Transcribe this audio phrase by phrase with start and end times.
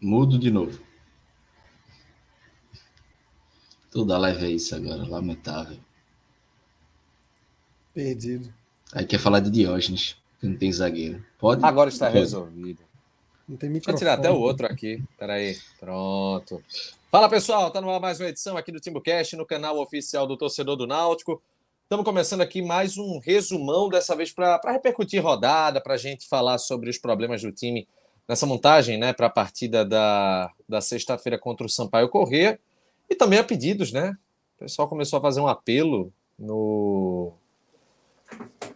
[0.00, 0.80] Mudo de novo.
[3.90, 5.76] Toda live é isso agora, lamentável.
[7.92, 8.52] Perdido.
[8.92, 11.24] Aí quer falar de Diógenes, que não tem zagueiro.
[11.38, 11.64] Pode?
[11.64, 12.18] Agora está Pode.
[12.18, 12.82] resolvido.
[13.48, 13.98] Não tem microfone.
[13.98, 15.02] tirar até o outro aqui.
[15.18, 15.58] Peraí.
[15.78, 16.62] Pronto.
[17.10, 20.36] Fala pessoal, tá no ar mais uma edição aqui do TimbuCast no canal oficial do
[20.36, 21.42] Torcedor do Náutico.
[21.82, 26.58] Estamos começando aqui mais um resumão, dessa vez para repercutir rodada, para a gente falar
[26.58, 27.88] sobre os problemas do time
[28.30, 32.60] nessa montagem, né, para a partida da, da sexta-feira contra o Sampaio Corrêa.
[33.08, 34.16] E também a pedidos, né?
[34.54, 37.32] O pessoal começou a fazer um apelo no,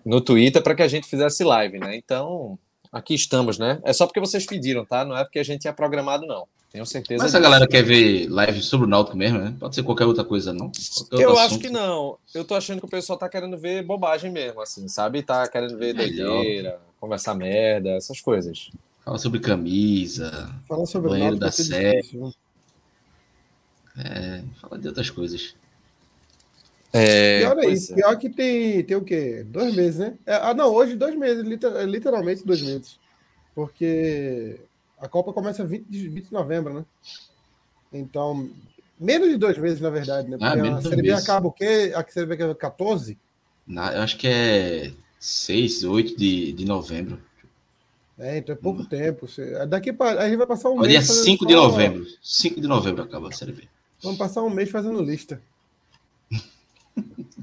[0.05, 1.95] no Twitter para que a gente fizesse live, né?
[1.95, 2.59] Então,
[2.91, 3.79] aqui estamos, né?
[3.85, 5.05] É só porque vocês pediram, tá?
[5.05, 6.49] Não é porque a gente tinha programado, não.
[6.73, 7.49] Tenho certeza Mas a disso.
[7.49, 9.55] galera quer ver live sobre o Náutico mesmo, né?
[9.61, 10.73] Pode ser qualquer outra coisa, não?
[11.09, 11.61] Qualquer Eu acho assunto.
[11.61, 12.19] que não.
[12.35, 15.23] Eu tô achando que o pessoal tá querendo ver bobagem mesmo, assim, sabe?
[15.23, 18.73] Tá querendo ver doideira, conversar merda, essas coisas.
[19.05, 21.93] Fala sobre camisa, Falar sobre Banheiro da vai ser Sé.
[22.01, 22.35] difícil, viu?
[24.05, 25.55] é, fala de outras coisas.
[26.93, 27.93] É, Pior é isso.
[27.93, 27.97] é.
[27.97, 29.45] Pior que tem, tem o quê?
[29.47, 30.17] Dois meses, né?
[30.25, 32.99] É, ah, não, hoje dois meses, liter- literalmente dois meses.
[33.55, 34.61] Porque
[34.99, 36.85] a Copa começa 20 de, 20 de novembro, né?
[37.93, 38.51] Então,
[38.99, 40.37] menos de dois meses, na verdade, né?
[40.41, 41.93] Ah, Porque menos a Série B acaba o quê?
[41.95, 43.19] A Série B acaba 14?
[43.67, 47.21] Na- eu acho que é 6, 8 de, de novembro.
[48.19, 49.27] É, então é pouco tempo.
[49.27, 50.91] Você- Daqui pra, a gente vai passar um Ó, mês.
[50.91, 52.07] dia fazendo 5 de novembro.
[52.23, 53.65] 5 de novembro acaba a Série B.
[54.03, 55.41] Vamos passar um mês fazendo lista.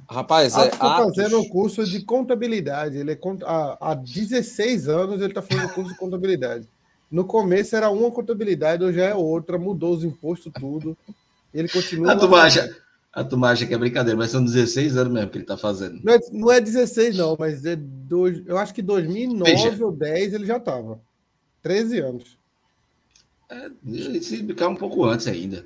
[0.09, 2.97] Rapaz, é, está Atos, fazendo um curso de contabilidade.
[2.97, 6.67] Ele é cont- há, há 16 anos ele está fazendo curso de contabilidade.
[7.09, 10.97] No começo era uma contabilidade, hoje é outra, mudou os impostos, tudo.
[11.53, 12.13] Ele continua.
[12.13, 12.73] A turma, acha,
[13.13, 15.99] a turma acha que é brincadeira, mas são 16 anos mesmo que ele tá fazendo.
[16.03, 19.85] Não é, não é 16, não, mas é dois, eu acho que 2009 Veja.
[19.85, 20.99] ou 10 ele já estava.
[21.61, 22.37] 13 anos.
[23.85, 25.65] Ele se brincar um pouco antes ainda.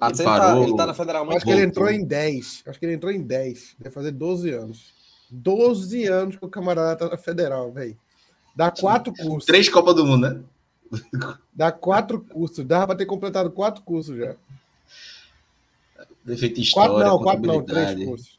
[0.00, 0.62] Atos, Ele ele, tá, parou.
[0.64, 2.62] ele tá na Federal acho que ele entrou em 10.
[2.66, 3.76] Acho que ele entrou em 10.
[3.80, 4.92] Vai fazer 12 anos.
[5.30, 7.96] 12 anos que o camarada tá na federal, velho.
[8.54, 9.46] Dá quatro cursos.
[9.46, 10.40] Três Copas do Mundo, né?
[11.54, 12.64] Dá quatro cursos.
[12.64, 14.36] Dava para ter completado quatro cursos já.
[16.24, 18.38] Defeito de história, Quatro não, quatro não, três cursos.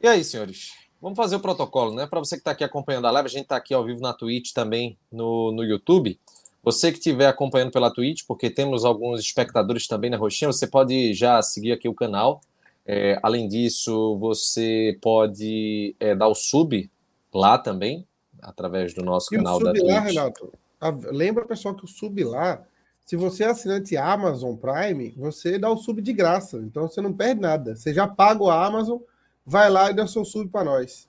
[0.00, 0.72] E aí, senhores?
[1.00, 2.06] Vamos fazer o protocolo, né?
[2.06, 4.12] Para você que está aqui acompanhando a live, a gente está aqui ao vivo na
[4.12, 6.18] Twitch também no, no YouTube.
[6.62, 11.12] Você que estiver acompanhando pela Twitch, porque temos alguns espectadores também na Roxinha, você pode
[11.12, 12.40] já seguir aqui o canal.
[12.86, 16.90] É, além disso, você pode é, dar o sub
[17.32, 18.06] lá também,
[18.40, 20.14] através do nosso E o canal da sub lá, Twitch.
[20.14, 22.62] Renato, a- lembra, pessoal, que o sub lá,
[23.04, 26.56] se você é assinante Amazon Prime, você dá o sub de graça.
[26.58, 27.76] Então você não perde nada.
[27.76, 28.98] Você já paga a Amazon,
[29.44, 31.08] vai lá e dá o seu sub para nós.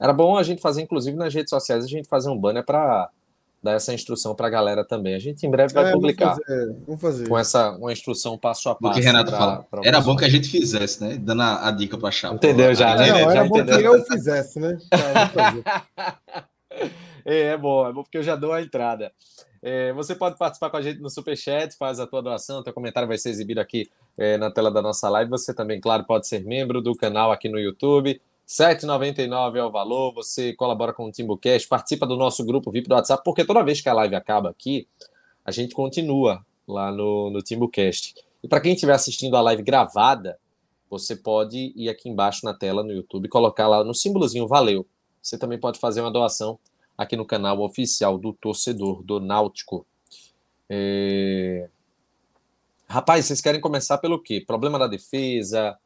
[0.00, 3.10] Era bom a gente fazer, inclusive, nas redes sociais, a gente fazer um banner para
[3.60, 5.14] dar essa instrução para a galera também.
[5.14, 6.36] A gente em breve vai É, publicar.
[6.36, 6.76] Vamos fazer.
[6.86, 7.28] Vamos fazer.
[7.28, 8.94] com essa uma instrução passo a passo.
[8.94, 9.66] que Renato pra- fala.
[9.68, 11.16] pra Era bom que a gente fizesse, né?
[11.16, 12.36] Dando a, a dica pra chapa.
[12.36, 13.08] Entendeu já, A né?
[13.08, 13.94] Não, já era bom que entendeu.
[13.96, 14.78] eu fizesse, né?
[15.34, 16.18] Tá.
[17.24, 19.10] É, é bom, é bom porque eu já dou a entrada.
[19.62, 23.08] É, você pode participar com a gente no Superchat, faz a tua doação, teu comentário
[23.08, 25.30] vai ser exibido aqui é, na tela da nossa live.
[25.30, 28.10] Você também, claro, pode ser membro do canal aqui no YouTube.
[28.10, 30.14] R$ 7,99 é o valor.
[30.14, 33.80] Você colabora com o TimbuCast, participa do nosso grupo VIP do WhatsApp, porque toda vez
[33.80, 34.86] que a live acaba aqui,
[35.44, 38.14] a gente continua lá no, no TimbuCast.
[38.42, 40.38] E para quem estiver assistindo a live gravada,
[40.88, 44.86] você pode ir aqui embaixo na tela no YouTube e colocar lá no símbolozinho Valeu.
[45.20, 46.58] Você também pode fazer uma doação
[46.98, 49.86] aqui no canal oficial do torcedor do Náutico.
[50.68, 51.70] É...
[52.88, 54.42] Rapaz, vocês querem começar pelo quê?
[54.44, 55.78] Problema da defesa?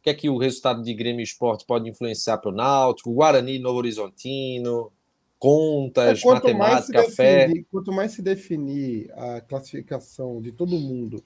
[0.00, 3.12] O que é que o resultado de Grêmio Esporte pode influenciar para o Náutico?
[3.12, 4.90] Guarani, Novo Horizontino,
[5.38, 7.46] contas, É, quanto, mais se matemática, fé.
[7.46, 11.22] definir, quanto mais se definir a classificação de todo mundo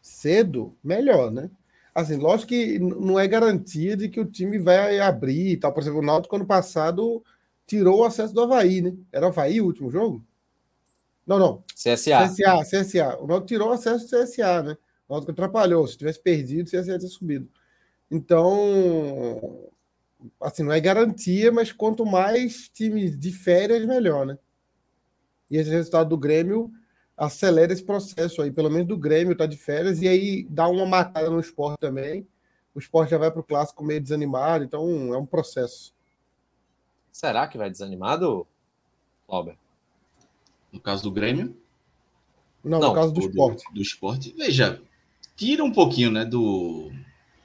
[0.00, 1.50] cedo, melhor, né?
[1.94, 5.72] Assim, lógico que não é garantia de que o time vai abrir e tal.
[5.72, 7.24] Por exemplo, o Náutico ano passado
[7.66, 8.94] tirou o acesso do Havaí, né?
[9.12, 10.24] Era o Havaí o último jogo?
[11.26, 11.64] Não, não.
[11.74, 12.28] CSA.
[12.28, 13.18] CSA, CSA.
[13.20, 14.76] O Náutico tirou o acesso do CSA, né?
[15.08, 15.86] O Náutico atrapalhou.
[15.86, 17.48] Se tivesse perdido, o CSA tinha subido.
[18.10, 19.70] Então,
[20.40, 24.38] assim, não é garantia, mas quanto mais times de férias, melhor, né?
[25.50, 26.70] E esse resultado do Grêmio
[27.16, 30.84] acelera esse processo aí, pelo menos do Grêmio tá de férias, e aí dá uma
[30.84, 32.26] matada no esporte também.
[32.74, 35.93] O esporte já vai para o clássico meio desanimado, então é um processo.
[37.14, 38.44] Será que vai desanimado,
[39.28, 39.56] Robert?
[40.72, 41.56] No caso do Grêmio,
[42.64, 43.64] Não, Não, no caso do esporte.
[43.72, 44.34] do esporte.
[44.36, 44.82] Veja,
[45.36, 46.90] tira um pouquinho, né, do,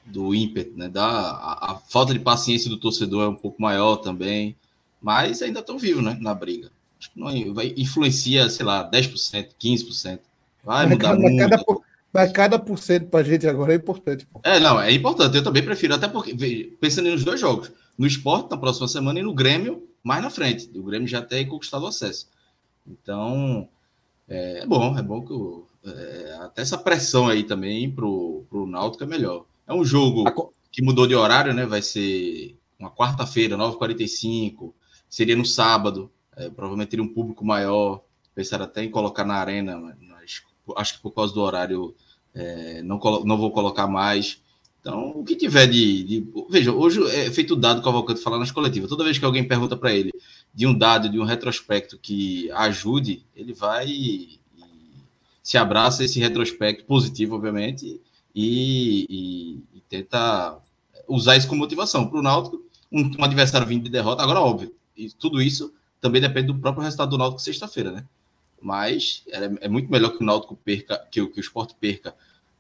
[0.04, 0.89] do ímpeto, né?
[0.89, 4.56] Da, a, a, falta de paciência do torcedor é um pouco maior também,
[5.00, 6.72] mas ainda estão vivos, né, na briga.
[7.00, 10.19] Acho que não vai, influencia, sei lá, 10%, 15%.
[10.63, 11.38] Vai mas mudar cada, muito.
[11.38, 11.65] Cada,
[12.12, 14.25] mas cada por cento para a gente agora é importante.
[14.25, 14.42] Pô.
[14.44, 15.38] É, não, é importante.
[15.38, 16.33] Eu também prefiro, até porque,
[16.81, 20.72] pensando nos dois jogos, no esporte na próxima semana e no Grêmio mais na frente.
[20.80, 22.30] O Grêmio já tem conquistado o acesso.
[22.88, 23.68] Então,
[24.28, 29.04] é, é bom, é bom que é, até essa pressão aí também pro, pro Náutico
[29.04, 29.46] é melhor.
[29.68, 30.24] É um jogo
[30.72, 31.66] que mudou de horário, né?
[31.66, 34.74] Vai ser uma quarta-feira, 9h45,
[35.10, 38.01] seria no sábado, é, provavelmente teria um público maior.
[38.34, 40.42] Pensaram até em colocar na arena, mas
[40.78, 41.94] acho que por causa do horário
[42.34, 44.42] é, não, não vou colocar mais.
[44.79, 48.89] Então, o que tiver de, de, Veja, hoje é feito dado Cavalcante falar nas coletivas.
[48.89, 50.11] Toda vez que alguém pergunta para ele
[50.53, 54.39] de um dado, de um retrospecto que ajude, ele vai e
[55.49, 57.99] se abraça esse retrospecto positivo, obviamente,
[58.35, 60.59] e, e, e tenta
[61.07, 62.07] usar isso como motivação.
[62.07, 66.21] Para o Náutico, um, um, adversário vindo de derrota, agora, óbvio, e tudo isso também
[66.21, 68.05] depende do próprio resultado do Náutico sexta-feira, né?
[68.61, 72.15] Mas é, é, muito melhor que o Náutico perca, que, que o esporte perca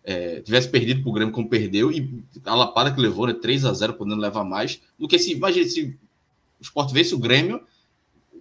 [0.09, 3.63] é, tivesse perdido para o Grêmio como perdeu e a lapada que levou, né, 3
[3.65, 5.97] a 0 podendo levar mais, do que se, imagine, se
[6.59, 7.61] o Sport vence o Grêmio,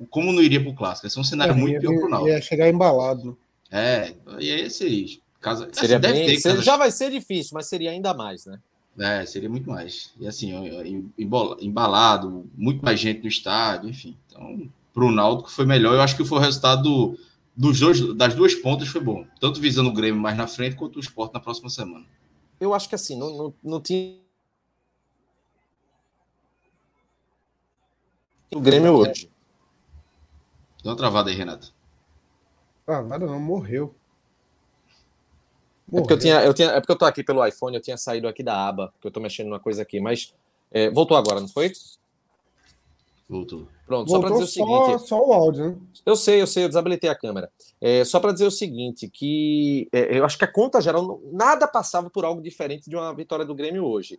[0.09, 1.07] como não iria para o Clássico?
[1.07, 2.31] Esse é um cenário é, muito ia, pior para o Náutico.
[2.31, 3.37] Ia chegar embalado.
[3.71, 6.63] É, e é esse casa, seria bem, ter, casa...
[6.63, 8.59] Já vai ser difícil, mas seria ainda mais, né?
[8.99, 10.15] É, seria muito mais.
[10.19, 10.51] E assim,
[11.61, 14.17] embalado, muito mais gente no estádio, enfim.
[14.27, 15.95] Então, para o Náutico foi melhor.
[15.95, 17.17] Eu acho que foi o resultado
[17.59, 19.27] dos dois, das duas pontas foi bom.
[19.41, 22.07] Tanto visando o Grêmio mais na frente, quanto o esporte na próxima semana.
[22.61, 24.21] Eu acho que assim, não, não, não tinha.
[28.55, 29.29] O Grêmio hoje.
[30.85, 31.75] Dá uma travada aí, Renato.
[32.87, 33.93] Travada não, morreu.
[35.89, 35.99] morreu.
[35.99, 37.97] É porque eu tinha, eu tinha, é porque eu tô aqui pelo iPhone, eu tinha
[37.97, 40.33] saído aqui da aba, porque eu tô mexendo numa coisa aqui, mas
[40.71, 41.73] é, voltou agora, não foi?
[43.29, 43.69] Voltou.
[43.87, 45.07] Pronto, Voltou só para dizer o seguinte.
[45.09, 45.77] Só o áudio, né?
[46.07, 47.51] Eu sei, eu sei, eu desabilitei a câmera.
[47.79, 51.69] É, só para dizer o seguinte: que é, eu acho que a conta geral, nada
[51.69, 54.19] passava por algo diferente de uma vitória do Grêmio hoje.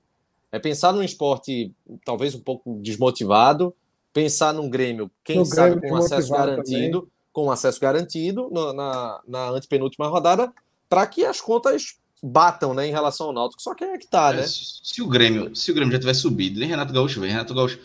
[0.51, 1.73] É pensar num esporte
[2.05, 3.73] talvez um pouco desmotivado,
[4.13, 7.13] pensar num Grêmio, quem no sabe, Grêmio com acesso garantido, também.
[7.33, 10.51] com acesso garantido no, na, na antepenúltima rodada,
[10.87, 13.61] para que as contas batam né, em relação ao Náutico.
[13.61, 14.45] Só que é que tá, é, né?
[14.47, 17.79] Se o Grêmio, se o Grêmio já tivesse subido, nem Renato Gaúcho vem, Renato Gaúcho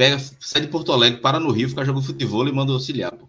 [0.00, 3.28] pega, sai de Porto Alegre, para no Rio, fica jogando futebol e manda auxiliar, pô.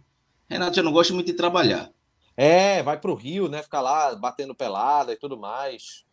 [0.50, 1.92] Renato já não gosta muito de trabalhar.
[2.38, 3.62] É, vai para o Rio, né?
[3.62, 6.06] Ficar lá batendo pelada e tudo mais.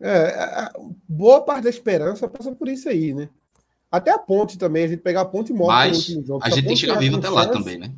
[0.00, 0.70] É,
[1.06, 3.28] boa parte da esperança passa por isso aí, né?
[3.92, 6.44] Até a ponte também, a gente pegar a ponte e morre Mas no último jogo.
[6.44, 7.92] A gente tem que chegar vivo até lá também, né?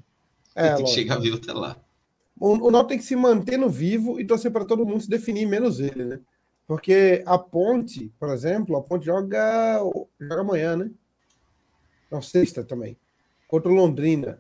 [0.56, 1.76] É, tem que chegar vivo até lá.
[2.36, 5.08] O, o Náutico tem que se manter no vivo e torcer para todo mundo se
[5.08, 6.20] definir, menos ele, né?
[6.66, 9.80] Porque a ponte, por exemplo, a ponte joga,
[10.20, 10.90] joga amanhã, né?
[12.12, 12.94] Não, sexta também.
[13.48, 14.38] Contra o Londrina.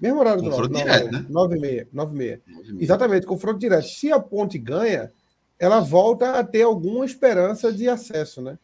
[0.00, 1.26] Mesmo horário do confronto direto, né?
[1.28, 2.42] 9 e meia, 9 e meia.
[2.78, 3.86] Exatamente, confronto direto.
[3.86, 5.12] Se a Ponte ganha,
[5.58, 8.58] ela volta a ter alguma esperança de acesso, né?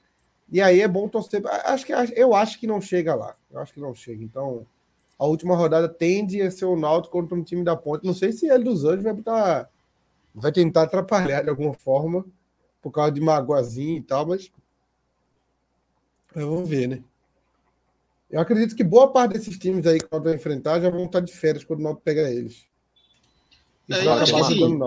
[0.51, 1.43] E aí é bom torcer.
[1.65, 3.37] Acho que eu acho que não chega lá.
[3.51, 4.25] Eu acho que não chega.
[4.25, 4.67] Então,
[5.19, 8.07] a última rodada tende a ser o Náutico contra um time da Ponte.
[8.07, 9.71] Não sei se ele dos Anjos vai botar,
[10.35, 12.25] vai tentar atrapalhar de alguma forma
[12.83, 14.51] por causa de magoazinha e tal, mas
[16.35, 17.03] vamos ver, né?
[18.33, 21.21] Eu acredito que boa parte desses times aí que o vai enfrentar já vão estar
[21.21, 22.65] de férias quando o Náutico pegar eles.
[23.87, 24.79] Isso é, vai acabar assim,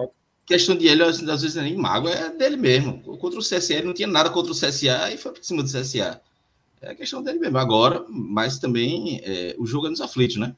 [0.45, 3.01] questão de ele, às vezes, nem mágoa, é dele mesmo.
[3.17, 5.69] Contra o CSA, ele não tinha nada contra o CSA e foi por cima do
[5.69, 6.19] CSA.
[6.81, 7.57] É questão dele mesmo.
[7.57, 10.55] Agora, mas também é, o jogo é nos aflitos, né?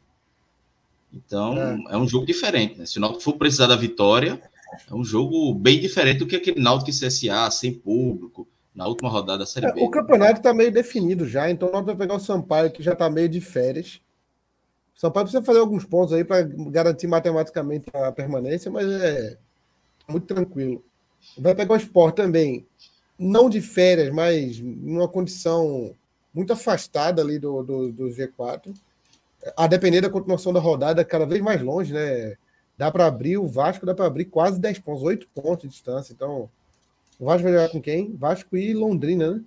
[1.14, 1.94] Então, é.
[1.94, 2.78] é, um jogo diferente.
[2.78, 2.86] Né?
[2.86, 4.42] Se o Náutico for precisar da vitória,
[4.90, 9.10] é um jogo bem diferente do que aquele Náutico e CSA, sem público, na última
[9.10, 9.82] rodada da Série é, B.
[9.82, 13.10] O campeonato está meio definido já, então nós vamos pegar o Sampaio, que já está
[13.10, 14.00] meio de férias.
[14.96, 19.36] O Sampaio precisa fazer alguns pontos aí para garantir matematicamente a permanência, mas é
[20.08, 20.84] muito tranquilo.
[21.36, 22.68] Vai pegar o Sport também,
[23.18, 25.96] não de férias, mas numa condição
[26.32, 28.76] muito afastada ali do, do, do G4.
[29.56, 32.36] A depender da continuação da rodada, cada vez mais longe, né?
[32.78, 36.14] Dá para abrir o Vasco, dá para abrir quase 10 pontos, 8 pontos de distância.
[36.14, 36.48] Então,
[37.20, 38.16] o Vasco vai jogar com quem?
[38.16, 39.42] Vasco e Londrina, né?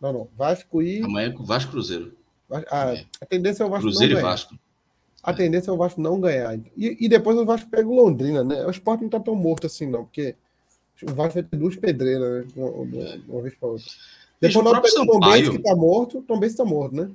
[0.00, 0.28] Não, não.
[0.36, 1.02] Vasco e.
[1.02, 2.12] Amanhã é com Vasco Cruzeiro.
[2.50, 4.28] A, a tendência é o Vasco Cruzeiro não ganhar.
[4.28, 4.58] e Vasco.
[5.22, 6.58] A tendência é o Vasco não ganhar.
[6.76, 8.66] E, e depois o Vasco pega o Londrina, né?
[8.66, 10.34] O Sport não tá tão morto assim, não, porque
[11.02, 12.52] o Vasco vai ter duas pedreiras, né?
[12.56, 13.20] Uma, uma, é.
[13.28, 13.86] uma vez para outra.
[14.40, 16.18] Depois nós pega o Tom Benz, que tá morto.
[16.18, 17.08] O Tom Benz tá morto, né?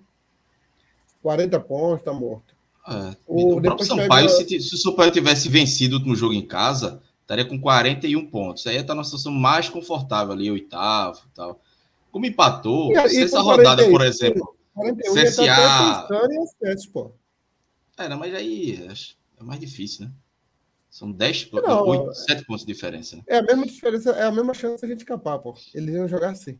[1.21, 2.55] 40 pontos, tá morto.
[2.87, 3.17] É.
[3.27, 4.29] O, o próprio Sampaio, pega...
[4.29, 8.65] se, se o Sampaio tivesse vencido o último jogo em casa, estaria com 41 pontos.
[8.65, 11.61] Aí está numa situação mais confortável ali, oitavo e tal.
[12.09, 14.55] Como empatou, E- essa rodada, 41, por exemplo.
[14.73, 16.07] 41 CSA.
[16.63, 17.11] acesso, pô.
[17.97, 18.87] É, não, mas aí
[19.39, 20.11] é mais difícil, né?
[20.89, 23.23] São 10, Não, 8, 7 pontos de diferença, né?
[23.27, 25.53] É a mesma diferença, é a mesma chance da gente escapar, pô.
[25.73, 26.57] Eles iam jogar assim.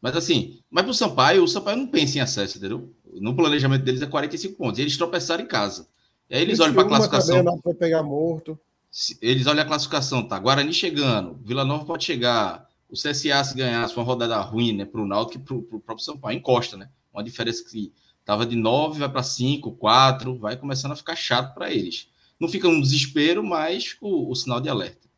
[0.00, 2.90] Mas assim, mas pro Sampaio, o Sampaio não pensa em acesso, entendeu?
[3.12, 4.78] No planejamento deles é 45 pontos.
[4.78, 5.86] E eles tropeçaram em casa.
[6.30, 7.36] E aí eles olham para a classificação.
[7.36, 8.58] Também, não vai pegar morto.
[8.92, 10.38] Se- Eles olham a classificação, tá?
[10.38, 12.68] Guarani chegando, Vila Nova pode chegar.
[12.90, 16.38] O CSA, se ganhasse uma rodada ruim, né, pro Náutico e pro, pro próprio Sampaio,
[16.38, 16.90] encosta, né?
[17.12, 17.92] Uma diferença que
[18.24, 22.08] tava de 9, vai para 5, 4, vai começando a ficar chato para eles.
[22.38, 25.08] Não fica um desespero, mas o, o sinal de alerta.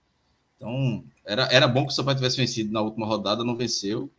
[0.56, 4.10] Então, era, era bom que o Sampaio tivesse vencido na última rodada, não venceu.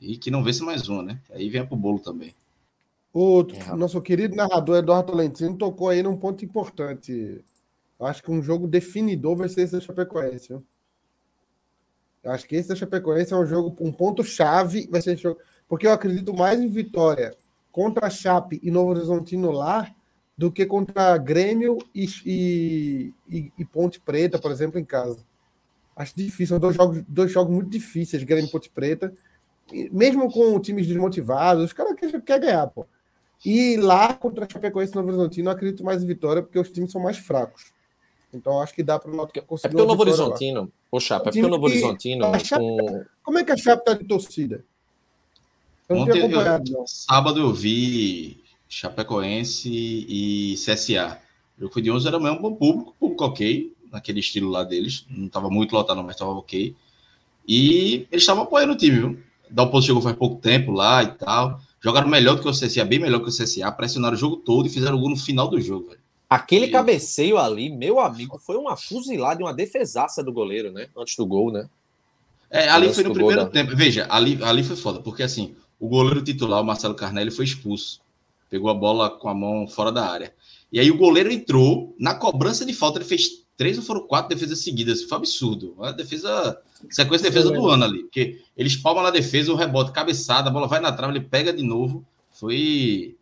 [0.00, 1.20] E que não vence mais uma, né?
[1.32, 2.34] Aí vem pro bolo também.
[3.12, 7.42] O É, nosso querido narrador Eduardo Tolentino tocou aí num ponto importante.
[8.00, 10.52] Acho que um jogo definidor vai ser esse da Chapecoense.
[12.22, 15.40] Eu acho que esse da Chapecoense é um jogo, um ponto-chave, vai ser jogo.
[15.68, 17.34] Porque eu acredito mais em vitória
[17.70, 19.90] contra a Chape e Novo Horizontino lá
[20.36, 25.18] do que contra Grêmio e, e, e- e Ponte Preta, por exemplo, em casa.
[25.96, 29.12] Acho difícil, são dois jogos, dois jogos muito difíceis, Grêmio e Ponte Preta.
[29.92, 32.86] Mesmo com times desmotivados, os caras querem quer ganhar, pô.
[33.44, 36.70] E lá contra a Chapecoense e Novo Horizontino, eu acredito mais em vitória, porque os
[36.70, 37.72] times são mais fracos.
[38.32, 40.10] Então eu acho que dá para o É conseguir porque o Novo lá.
[40.10, 43.94] Horizontino, ô Chapa, é porque o Novo Horizontino, com, Como é que a Chape tá
[43.94, 44.64] de torcida?
[45.88, 46.86] Eu não Ontem eu- acompanhado, não.
[46.86, 51.18] Sábado eu vi Chapecoense e CSA.
[51.56, 54.62] O jogo foi de 11 era mesmo um bom público, público ok, naquele estilo lá
[54.62, 55.06] deles.
[55.08, 56.76] Não estava muito lotado, mas estava ok.
[57.46, 59.18] E eles estavam apoiando o time, viu?
[59.50, 61.58] Dalpozo chegou faz pouco tempo lá e tal.
[61.80, 63.72] Jogaram melhor do que o CSA, bem melhor que o CSA.
[63.72, 66.00] Pressionaram o jogo todo e fizeram o gol no final do jogo, velho.
[66.28, 70.88] Aquele E- cabeceio ali, meu amigo, foi uma fuzilada e uma defesaça do goleiro, né?
[70.96, 71.68] Antes do gol, né?
[72.50, 73.76] É, ali Parece foi no primeiro da- tempo.
[73.76, 78.00] Veja, ali, ali foi foda, porque assim, o goleiro titular, o Marcelo Carnelli, foi expulso.
[78.50, 80.34] Pegou a bola com a mão fora da área.
[80.72, 84.30] E aí o goleiro entrou, na cobrança de falta, ele fez três ou foram quatro
[84.34, 85.02] defesas seguidas.
[85.02, 85.74] Foi um absurdo.
[85.76, 86.58] Uma defesa.
[86.90, 88.02] Sequência de defesa do ano ali.
[88.04, 91.52] Porque ele espalma na defesa, o rebote, cabeçada, a bola vai na trave, ele pega
[91.52, 92.04] de novo.
[92.32, 93.16] Foi.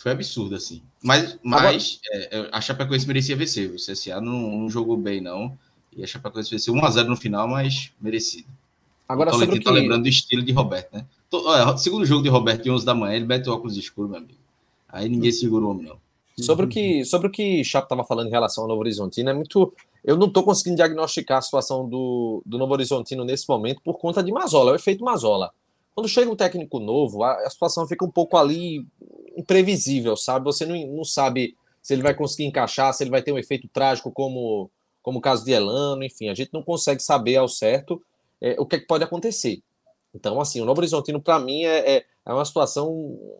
[0.00, 0.80] Foi absurdo, assim.
[1.02, 3.70] Mas, mas é, é, a Chapecoense merecia vencer.
[3.70, 5.58] O CSA não, não jogou bem, não.
[5.94, 8.48] E a Chapecoense venceu 1x0 no final, mas merecido.
[9.06, 9.64] Agora, o sobre o Tolentino que...
[9.64, 11.04] tá lembrando do estilo de Roberto, né?
[11.28, 14.08] Tô- olha, segundo jogo de Roberto, de 11 da manhã, ele mete o óculos escuro,
[14.08, 14.38] meu amigo.
[14.88, 15.98] Aí ninguém segura o homem, não.
[16.42, 19.34] Sobre o que, sobre o que Chapo estava falando em relação ao Novo Horizontino, é
[19.34, 19.70] muito.
[20.02, 24.22] Eu não estou conseguindo diagnosticar a situação do, do Novo Horizontino nesse momento por conta
[24.22, 25.52] de Mazola, é o efeito Mazola.
[25.94, 28.86] Quando chega um técnico novo, a, a situação fica um pouco ali
[29.36, 30.44] imprevisível, sabe?
[30.44, 33.68] Você não, não sabe se ele vai conseguir encaixar, se ele vai ter um efeito
[33.68, 34.70] trágico como,
[35.02, 38.02] como o caso de Elano, enfim, a gente não consegue saber ao certo
[38.40, 39.62] é, o que, é que pode acontecer.
[40.14, 42.90] Então, assim, o Novo Horizontino, para mim, é, é, é uma situação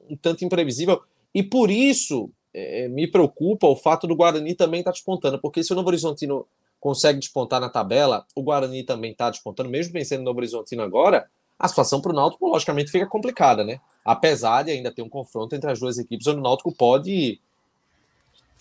[0.08, 1.02] um tanto imprevisível,
[1.34, 5.72] e por isso é, me preocupa o fato do Guarani também estar despontando, porque se
[5.72, 6.46] o Novo Horizontino
[6.78, 11.28] consegue despontar na tabela, o Guarani também está despontando, mesmo vencendo o Novo Horizontino agora,
[11.60, 13.78] a situação para o Náutico, logicamente, fica complicada, né?
[14.02, 17.38] Apesar de ainda ter um confronto entre as duas equipes, onde o Náutico pode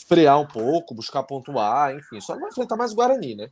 [0.06, 3.50] frear um pouco, buscar pontuar, enfim, só não vai enfrentar mais o Guarani, né?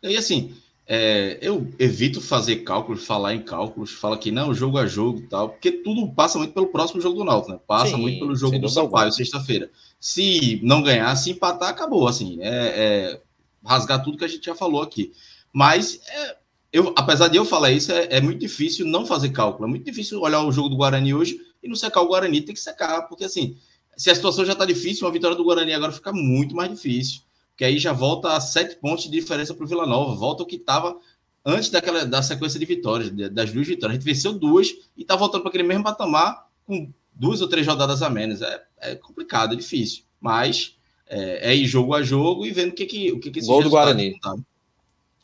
[0.00, 0.54] E assim,
[0.86, 5.26] é, eu evito fazer cálculos, falar em cálculos, fala que não, jogo a jogo e
[5.26, 7.60] tal, porque tudo passa muito pelo próximo jogo do Náutico, né?
[7.66, 9.68] Passa Sim, muito pelo jogo do Sampaio, sexta-feira.
[9.98, 13.20] Se não ganhar, se empatar, acabou, assim, é, é
[13.66, 15.12] rasgar tudo que a gente já falou aqui.
[15.52, 16.36] Mas, é,
[16.72, 19.84] eu, apesar de eu falar isso, é, é muito difícil não fazer cálculo, é muito
[19.84, 23.02] difícil olhar o jogo do Guarani hoje e não secar o Guarani, tem que secar,
[23.02, 23.56] porque assim,
[23.96, 27.22] se a situação já tá difícil, uma vitória do Guarani agora fica muito mais difícil,
[27.50, 30.46] porque aí já volta a sete pontos de diferença para o Vila Nova, volta o
[30.46, 30.96] que estava
[31.44, 33.96] antes daquela da sequência de vitórias, das duas vitórias.
[33.96, 37.66] A gente venceu duas e tá voltando para aquele mesmo patamar com duas ou três
[37.66, 38.42] rodadas a menos.
[38.42, 40.04] É, é complicado, é difícil.
[40.20, 43.38] Mas é, é ir jogo a jogo e vendo o que, que, o que, que
[43.40, 44.18] esse Gol do resultado Guarani.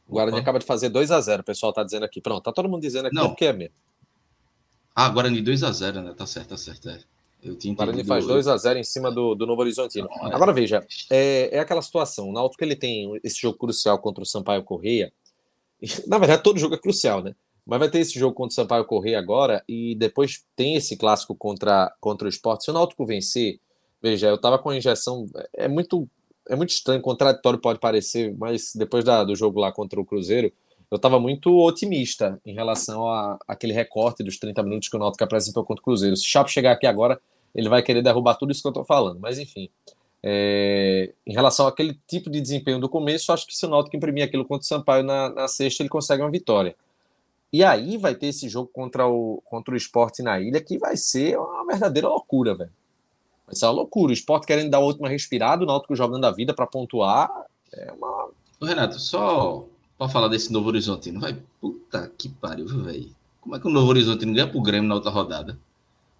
[0.08, 0.42] O Guarani Opa.
[0.42, 2.20] acaba de fazer 2 a 0 o pessoal tá dizendo aqui.
[2.20, 3.26] Pronto, tá todo mundo dizendo aqui, Não.
[3.26, 3.74] é porque é mesmo.
[4.94, 6.14] Ah, Guarani 2x0, né?
[6.16, 6.88] Tá certo, tá certo.
[6.88, 6.98] É.
[7.42, 10.08] Eu tinha O Guarani faz 2 a 0 em cima do, do Novo Horizontino.
[10.08, 10.34] Não, é.
[10.34, 12.30] Agora veja, é, é aquela situação.
[12.30, 15.12] O Náutico ele tem esse jogo crucial contra o Sampaio Correia.
[16.08, 17.34] Na verdade, todo jogo é crucial, né?
[17.66, 21.34] Mas vai ter esse jogo contra o Sampaio Correia agora e depois tem esse clássico
[21.34, 22.62] contra, contra o Sport.
[22.62, 23.60] Se o Náutico vencer,
[24.00, 25.26] veja, eu tava com a injeção.
[25.52, 26.08] É muito,
[26.48, 30.52] é muito estranho, contraditório pode parecer, mas depois da, do jogo lá contra o Cruzeiro,
[30.90, 35.24] eu estava muito otimista em relação a aquele recorte dos 30 minutos que o Náutico
[35.24, 36.16] apresentou contra o Cruzeiro.
[36.16, 37.20] Se o Chapo chegar aqui agora,
[37.54, 39.18] ele vai querer derrubar tudo isso que eu estou falando.
[39.20, 39.68] Mas enfim,
[40.22, 44.24] É, em relação àquele tipo de desempenho do começo, acho que se o Náutico imprimir
[44.24, 46.74] aquilo contra o Sampaio na, na sexta, ele consegue uma vitória.
[47.52, 50.96] E aí vai ter esse jogo contra o, contra o esporte na ilha, que vai
[50.96, 52.72] ser uma verdadeira loucura, velho.
[53.46, 54.10] Vai ser uma loucura.
[54.10, 57.30] O esporte querendo dar a última respirada, o Náutico jogando a vida para pontuar.
[57.72, 58.28] É uma.
[58.62, 59.66] Renato, só
[59.98, 61.36] para falar desse Novo Horizonte, não vai.
[61.60, 63.10] Puta que pariu, velho.
[63.40, 65.58] Como é que o Novo Horizonte não ganha pro Grêmio na outra rodada?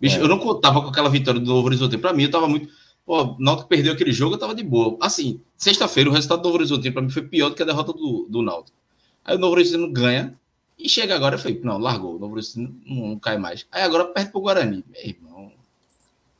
[0.01, 0.23] Bicho, é.
[0.23, 1.99] eu não contava com aquela vitória do Novo Horizonte.
[1.99, 2.69] Para mim, eu tava muito.
[3.05, 4.97] Pô, o Náutico perdeu aquele jogo, eu tava de boa.
[5.01, 7.93] Assim, sexta-feira, o resultado do Novo Horizonte para mim foi pior do que a derrota
[7.93, 8.77] do, do Náutico.
[9.25, 10.37] Aí o Novo Horizonte não ganha,
[10.79, 13.67] e chega agora, eu falei, não, largou, o Novo Horizonte não, não, cai mais.
[13.73, 14.85] Aí agora perde pro Guarani.
[14.89, 15.36] Meu irmão.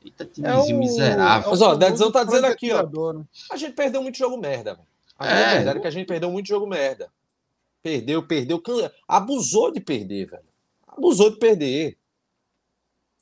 [0.07, 0.79] Eita, timezinho é o...
[0.79, 1.51] miserável.
[1.51, 2.89] Mas, ó, o Dedzão tá dizendo aqui, ó.
[3.51, 4.87] A gente perdeu muito jogo merda, velho.
[5.19, 7.11] A é, verdade é que a gente perdeu muito jogo merda.
[7.83, 8.63] Perdeu, perdeu.
[9.09, 10.45] Abusou de perder, velho.
[10.87, 11.97] Abusou de perder.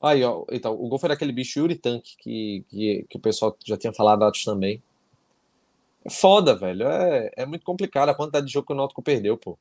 [0.00, 3.56] Aí, ó, então, o gol foi daquele bicho Yuri Tank, que, que, que o pessoal
[3.64, 4.82] já tinha falado antes também.
[6.04, 6.86] É foda, velho.
[6.86, 9.58] É, é muito complicado a quantidade de jogo que o Náutico perdeu, pô.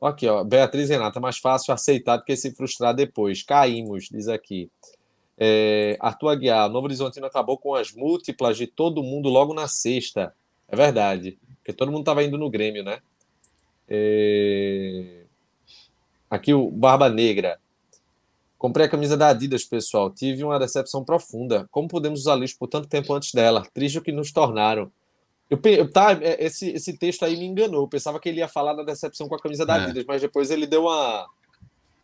[0.00, 3.42] Aqui, ó, Beatriz Renata, mais fácil aceitar do que se frustrar depois.
[3.42, 4.70] Caímos, diz aqui.
[5.44, 10.32] É, Arthur Aguiar, Novo Horizontino acabou com as múltiplas de todo mundo logo na sexta.
[10.68, 13.00] É verdade, porque todo mundo estava indo no Grêmio, né?
[13.88, 15.24] É...
[16.30, 17.58] Aqui o Barba Negra.
[18.56, 20.10] Comprei a camisa da Adidas, pessoal.
[20.10, 21.66] Tive uma decepção profunda.
[21.72, 23.66] Como podemos usar lixo por tanto tempo antes dela?
[23.74, 24.92] Triste o que nos tornaram.
[25.50, 25.58] Eu,
[25.90, 27.82] tá, é, esse, esse texto aí me enganou.
[27.82, 29.80] Eu pensava que ele ia falar da decepção com a camisa da é.
[29.80, 31.26] Adidas, mas depois ele deu uma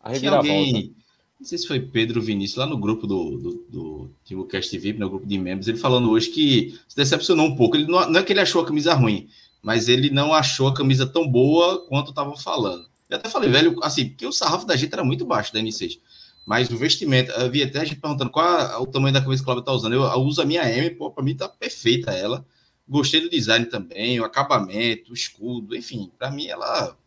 [0.01, 0.49] a reviravolta.
[0.49, 0.93] Alguém,
[1.39, 5.09] não sei se foi Pedro Vinícius, lá no grupo do, do, do TimoCast VIP, no
[5.09, 7.77] grupo de membros, ele falando hoje que se decepcionou um pouco.
[7.77, 9.29] Ele não, não é que ele achou a camisa ruim,
[9.61, 12.89] mas ele não achou a camisa tão boa quanto estavam falando.
[13.09, 15.99] Eu até falei, velho, assim, porque o sarrafo da gente era muito baixo da N6.
[16.45, 19.45] Mas o vestimento, vi até a gente perguntando qual o tamanho da camisa que o
[19.45, 19.93] Cláudio tá usando.
[19.93, 22.45] Eu, eu uso a minha M, pô, pra mim tá perfeita ela.
[22.87, 26.97] Gostei do design também, o acabamento, o escudo, enfim, para mim ela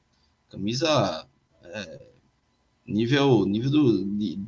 [0.48, 1.26] camisa
[1.64, 2.11] é,
[2.86, 4.04] nível nível do,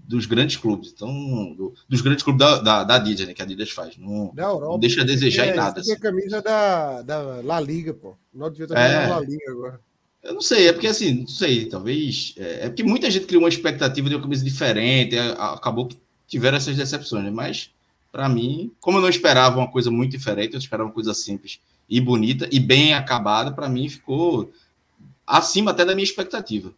[0.09, 3.45] dos grandes clubes, então do, dos grandes clubes da, da, da Adidas, né, que a
[3.45, 3.97] Adidas faz.
[3.97, 5.81] Não, Europa, não deixa a desejar é, em nada.
[5.81, 5.93] Assim.
[5.93, 8.17] A camisa da, da La Liga, pô.
[8.33, 9.81] Não devia estar é, La Liga agora.
[10.23, 12.35] Eu não sei, é porque assim, não sei, talvez.
[12.39, 15.99] É, é porque muita gente criou uma expectativa de uma camisa diferente, é, acabou que
[16.27, 17.31] tiveram essas decepções, né?
[17.31, 17.71] mas
[18.11, 21.61] para mim, como eu não esperava uma coisa muito diferente, eu esperava uma coisa simples
[21.89, 24.51] e bonita e bem acabada, para mim ficou
[25.27, 26.73] acima até da minha expectativa.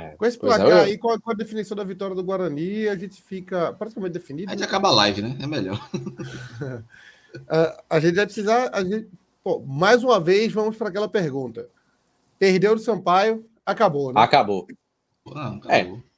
[0.00, 2.88] É, com esse placar é, aí, com a, com a, definição da vitória do Guarani,
[2.88, 4.50] a gente fica praticamente definido.
[4.50, 5.36] A gente acaba a live, né?
[5.40, 5.88] É melhor.
[7.48, 8.70] a, a, gente vai precisar.
[8.72, 9.08] A gente,
[9.44, 11.68] pô, mais uma vez, vamos para aquela pergunta.
[12.38, 14.20] Perdeu do Sampaio, acabou, né?
[14.20, 14.66] Acabou.
[15.26, 15.68] Não, acabou.
[15.68, 16.10] É.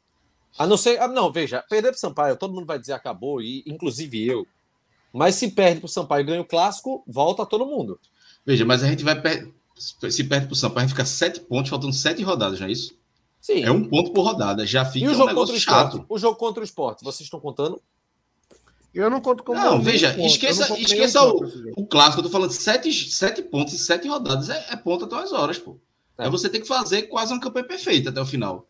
[0.58, 1.00] A não ser.
[1.00, 4.46] Ah, não, veja, perder para o Sampaio, todo mundo vai dizer acabou, e inclusive eu.
[5.12, 7.98] Mas se perde para o Sampaio e ganha o clássico, volta todo mundo.
[8.46, 9.20] Veja, mas a gente vai.
[9.20, 9.52] Per...
[9.76, 12.72] Se perde para o Sampaio, a gente fica sete pontos, faltando sete rodadas, não é
[12.72, 12.94] isso?
[13.42, 13.64] Sim.
[13.64, 14.64] É um ponto por rodada.
[14.64, 15.86] Já fica e o jogo um contra o chato.
[15.88, 16.06] Esporte?
[16.08, 17.82] O jogo contra o esporte, vocês estão contando?
[18.94, 19.58] Eu não conto como.
[19.58, 20.26] Não, veja, ponto.
[20.26, 21.40] esqueça, esqueça o,
[21.76, 22.20] o clássico.
[22.20, 24.48] Eu tô falando sete, sete pontos e sete rodadas.
[24.48, 25.76] É, é ponto até as horas, pô.
[26.16, 26.26] É.
[26.26, 28.68] é você tem que fazer quase uma campanha perfeita até o final.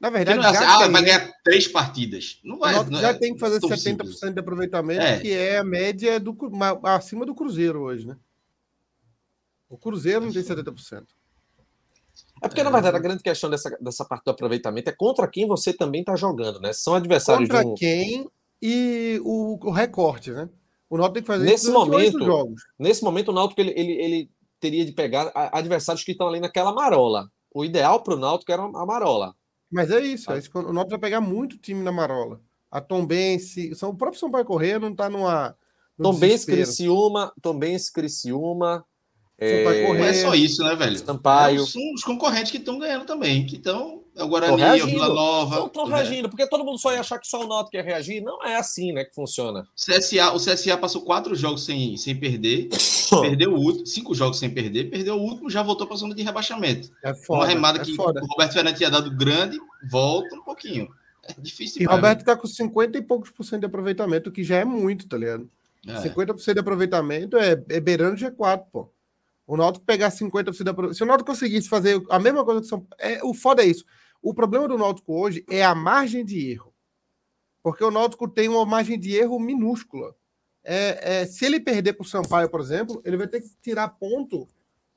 [0.00, 2.40] Na verdade, não é assim, ah, vai ganhar três partidas.
[2.42, 2.74] Não vai.
[2.84, 4.18] Não já é, tem que fazer 70% simples.
[4.18, 5.20] de aproveitamento, é.
[5.20, 6.36] que é a média do,
[6.82, 8.16] acima do Cruzeiro hoje, né?
[9.68, 11.04] O Cruzeiro não tem 70%.
[12.42, 15.46] É porque, na verdade, a grande questão dessa, dessa parte do aproveitamento é contra quem
[15.46, 16.72] você também está jogando, né?
[16.72, 17.74] São adversários contra um...
[17.74, 18.28] quem
[18.62, 20.48] e o, o, recorte, né?
[20.88, 22.62] O Náutico tem que fazer nesse momento, jogos.
[22.78, 26.72] Nesse momento, o Náutico ele, ele, ele teria de pegar adversários que estão ali naquela
[26.72, 27.30] marola.
[27.54, 29.34] O ideal para o Náutico era a marola.
[29.70, 30.50] Mas é isso, é isso.
[30.54, 32.40] O Náutico vai pegar muito time na Marola.
[32.70, 35.56] A Tombense, são, o próprio São Paulo Correia não está numa.
[35.96, 38.84] Tombense, Criciúma, Tombense, Criciúma.
[39.40, 39.88] É...
[39.88, 40.98] Não é só isso, né, velho?
[40.98, 41.62] Sampaio.
[41.62, 44.02] É, são os concorrentes que estão ganhando também, que estão.
[44.14, 45.66] É o Guarani, o Vila Nova.
[45.66, 48.20] Estão reagindo, porque todo mundo só ia achar que só o Náutico ia reagir.
[48.20, 49.66] Não é assim, né, que funciona.
[49.74, 52.68] CSA, o CSA passou quatro jogos sem, sem perder,
[53.22, 56.14] perdeu o último, cinco jogos sem perder, perdeu o último, já voltou para a zona
[56.14, 56.90] de rebaixamento.
[57.02, 58.20] É foda, Uma remada é que foda.
[58.22, 59.58] o Roberto Fernandes tinha dado grande,
[59.90, 60.88] volta um pouquinho.
[61.22, 64.44] É difícil E o Roberto está com 50 e poucos por cento de aproveitamento, que
[64.44, 65.48] já é muito, tá ligado?
[65.86, 65.94] É.
[65.94, 68.90] 50% de aproveitamento é, é beirando G4, pô.
[69.50, 70.94] O Náutico pegar 50% da aproveitamento.
[70.94, 73.84] Se o Náutico conseguisse fazer a mesma coisa que São é O foda é isso.
[74.22, 76.72] O problema do Náutico hoje é a margem de erro.
[77.60, 80.14] Porque o Náutico tem uma margem de erro minúscula.
[80.62, 83.88] É, é, se ele perder para o Sampaio, por exemplo, ele vai ter que tirar
[83.88, 84.46] ponto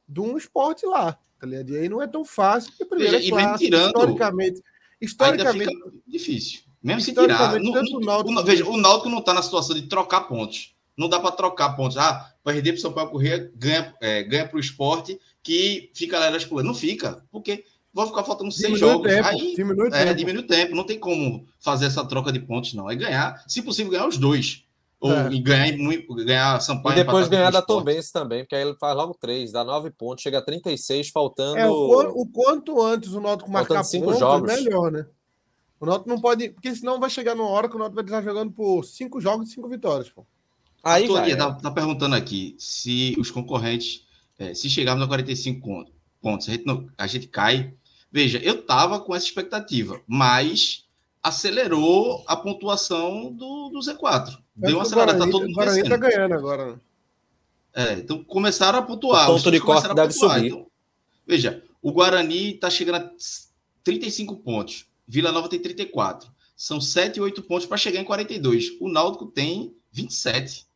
[0.08, 1.18] de um esporte lá.
[1.39, 1.72] Tá ligado?
[1.72, 4.62] E aí não é tão fácil, porque primeiro é clássico, tirando, historicamente.
[5.02, 5.76] Historicamente.
[6.06, 6.62] difícil.
[6.80, 7.60] Mesmo se tirar.
[7.60, 10.73] No, no, o veja, o Náutico não está na situação de trocar pontos.
[10.97, 11.97] Não dá para trocar pontos.
[11.97, 16.19] Ah, perder para o São Paulo Corrêa, ganha, é, ganha para o esporte, que fica
[16.19, 19.08] lá nas Não fica, porque vão ficar faltando seis jogos.
[19.08, 20.15] Tempo, aí diminui, é, tempo.
[20.15, 20.75] diminui o tempo.
[20.75, 22.89] Não tem como fazer essa troca de pontos, não.
[22.89, 24.63] É ganhar, se possível, ganhar os dois.
[25.03, 25.38] Ou é.
[25.38, 25.77] ganhar,
[26.25, 26.97] ganhar Sampaio.
[26.97, 30.23] E depois ganhar da Tombense também, porque aí ele faz logo três, dá nove pontos,
[30.23, 31.58] chega a 36, faltando.
[31.58, 34.53] É, o, o quanto antes o Náutico marcar cinco pontos, jogos.
[34.53, 35.06] melhor, né?
[35.77, 36.51] O Náutico não pode.
[36.51, 39.49] Porque senão vai chegar numa hora que o Náutico vai estar jogando por cinco jogos
[39.49, 40.25] e cinco vitórias, pô.
[40.84, 44.06] Aí, Toria, tá, tá, perguntando aqui se os concorrentes,
[44.38, 45.86] é, se chegarmos a 45
[46.22, 47.74] pontos, a gente, não, a gente cai.
[48.12, 50.86] Veja, eu tava com essa expectativa, mas
[51.24, 54.38] acelerou a pontuação do, do Z4.
[54.56, 56.74] Deu uma acelerada, tá todo mundo O Guarani tá ganhando agora.
[56.74, 56.80] Né?
[57.76, 59.32] É, então começaram a pontuar.
[59.32, 60.48] O ponto de corte deve subir.
[60.48, 60.67] Então,
[61.26, 63.12] veja, o Guarani tá chegando a
[63.84, 64.86] 35 pontos.
[65.08, 66.30] Vila Nova tem 34.
[66.56, 68.78] São 7, 8 pontos para chegar em 42.
[68.80, 70.67] O Náutico tem 27.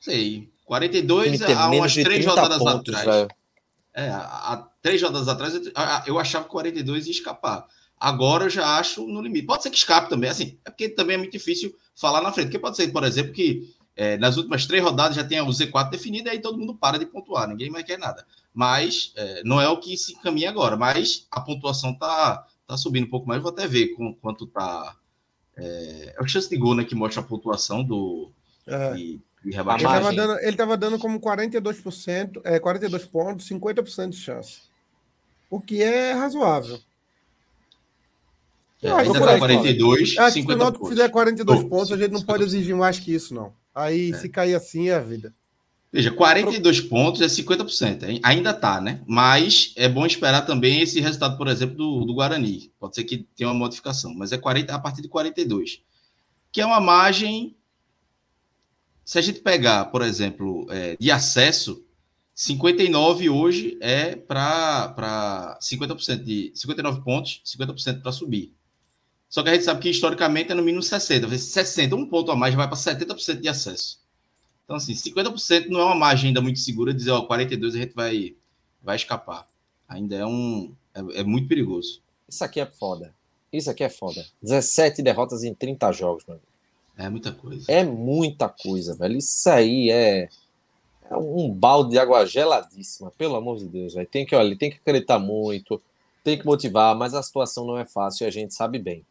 [0.00, 0.48] Sei.
[0.64, 3.28] 42 há umas três rodadas pontos, atrás.
[3.94, 5.54] É, há três rodadas atrás
[6.06, 7.66] eu achava que 42 ia escapar.
[7.98, 9.46] Agora eu já acho no limite.
[9.46, 12.46] Pode ser que escape também, assim, é porque também é muito difícil falar na frente.
[12.46, 15.88] Porque pode ser, por exemplo, que é, nas últimas três rodadas já tenha o Z4
[15.88, 18.26] definido e aí todo mundo para de pontuar, ninguém mais quer nada.
[18.52, 20.76] Mas é, não é o que se caminha agora.
[20.76, 23.40] Mas a pontuação tá, tá subindo um pouco mais.
[23.40, 24.94] Vou até ver com, quanto tá.
[25.56, 28.30] É, é o chance de gol né, que mostra a pontuação do.
[28.66, 28.92] É.
[28.92, 34.62] De ele estava dando, ele tava dando como 42%, é, 42 pontos, 50% de chance.
[35.48, 36.78] O que é razoável.
[38.82, 41.96] É, ainda tá 42, acho 50 que se o Náutico fizer 42 oh, pontos, a
[41.96, 43.52] gente não pode exigir mais que isso, não.
[43.74, 44.14] Aí, é.
[44.14, 45.32] se cair assim, é a vida.
[45.92, 48.02] Veja, 42 pontos é 50%.
[48.02, 48.20] Hein?
[48.22, 49.00] Ainda tá, né?
[49.06, 52.70] Mas é bom esperar também esse resultado, por exemplo, do, do Guarani.
[52.78, 55.80] Pode ser que tenha uma modificação, mas é 40, a partir de 42.
[56.52, 57.55] Que é uma margem.
[59.06, 61.86] Se a gente pegar, por exemplo, é, de acesso,
[62.34, 68.52] 59 hoje é para 50% de 59 pontos, 50% para subir.
[69.28, 71.38] Só que a gente sabe que historicamente é no mínimo 60.
[71.38, 74.00] 60, um ponto a mais vai para 70% de acesso.
[74.64, 77.78] Então, assim, 50% não é uma margem ainda muito segura de dizer, ó, 42 a
[77.78, 78.34] gente vai,
[78.82, 79.48] vai escapar.
[79.88, 80.74] Ainda é um.
[80.92, 82.02] É, é muito perigoso.
[82.28, 83.14] Isso aqui é foda.
[83.52, 84.26] Isso aqui é foda.
[84.42, 86.40] 17 derrotas em 30 jogos, mano.
[86.96, 87.64] É muita coisa.
[87.70, 89.18] É muita coisa, velho.
[89.18, 90.28] Isso aí é,
[91.10, 94.06] é um balde de água geladíssima, pelo amor de Deus, velho.
[94.06, 95.80] Tem que, olha, tem que acreditar muito
[96.26, 99.06] tem que motivar, mas a situação não é fácil e a gente sabe bem.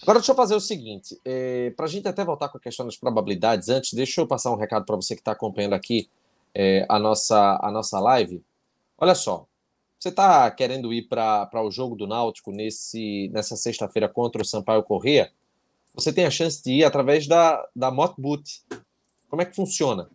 [0.00, 2.86] Agora, deixa eu fazer o seguinte: é, para a gente até voltar com a questão
[2.86, 6.08] das probabilidades, antes, deixa eu passar um recado para você que está acompanhando aqui
[6.54, 8.40] é, a, nossa, a nossa live.
[8.96, 9.48] Olha só,
[9.98, 14.84] você está querendo ir para o jogo do Náutico nesse, nessa sexta-feira contra o Sampaio
[14.84, 15.32] Corrêa?
[15.94, 18.62] Você tem a chance de ir através da, da Motboot.
[19.30, 20.10] Como é que funciona?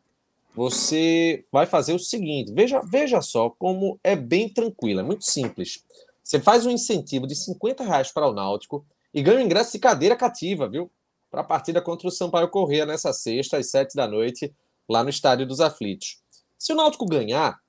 [0.53, 5.83] Você vai fazer o seguinte: veja, veja só como é bem tranquilo, é muito simples.
[6.21, 9.79] Você faz um incentivo de 50 reais para o Náutico e ganha um ingresso de
[9.79, 10.91] cadeira cativa, viu?
[11.31, 14.53] Para a partida contra o Sampaio Corrêa nessa sexta, às 7 da noite,
[14.87, 16.19] lá no Estádio dos Aflitos.
[16.57, 17.59] Se o Náutico ganhar,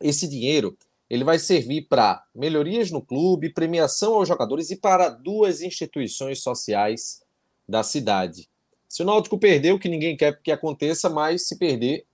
[0.00, 0.76] esse dinheiro
[1.10, 7.23] ele vai servir para melhorias no clube, premiação aos jogadores e para duas instituições sociais
[7.68, 8.48] da cidade.
[8.88, 12.06] Se o Náutico perder, o que ninguém quer que aconteça, mas se perder,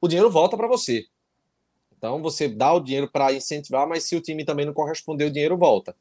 [0.00, 1.06] o dinheiro volta para você.
[1.96, 5.30] Então você dá o dinheiro para incentivar, mas se o time também não corresponder, o
[5.30, 5.94] dinheiro volta.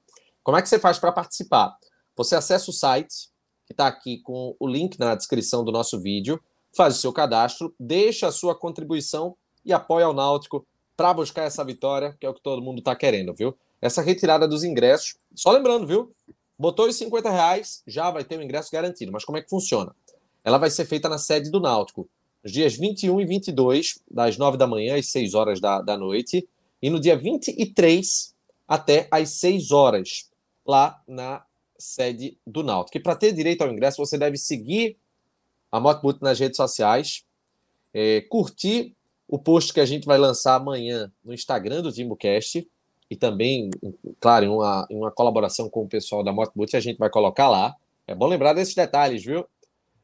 [0.43, 1.77] Como é que você faz para participar?
[2.15, 3.29] Você acessa o site,
[3.67, 6.41] que está aqui com o link na descrição do nosso vídeo,
[6.75, 10.65] faz o seu cadastro, deixa a sua contribuição e apoia o Náutico
[10.97, 13.55] para buscar essa vitória, que é o que todo mundo está querendo, viu?
[13.81, 16.13] Essa retirada dos ingressos, só lembrando, viu?
[16.61, 19.11] Botou os 50 reais, já vai ter o ingresso garantido.
[19.11, 19.95] Mas como é que funciona?
[20.43, 22.07] Ela vai ser feita na sede do Náutico
[22.43, 26.47] nos dias 21 e 22, das 9 da manhã às 6 horas da, da noite,
[26.79, 28.35] e no dia 23
[28.67, 30.29] até às 6 horas,
[30.63, 31.43] lá na
[31.79, 32.95] sede do Náutico.
[32.95, 34.97] E para ter direito ao ingresso, você deve seguir
[35.71, 37.25] a Motboot nas redes sociais,
[37.91, 38.95] é, curtir
[39.27, 42.69] o post que a gente vai lançar amanhã no Instagram do TimbuCast,
[43.11, 43.69] e também,
[44.19, 47.47] claro, em uma, em uma colaboração com o pessoal da Motboot, a gente vai colocar
[47.47, 47.75] lá.
[48.07, 49.45] É bom lembrar desses detalhes, viu?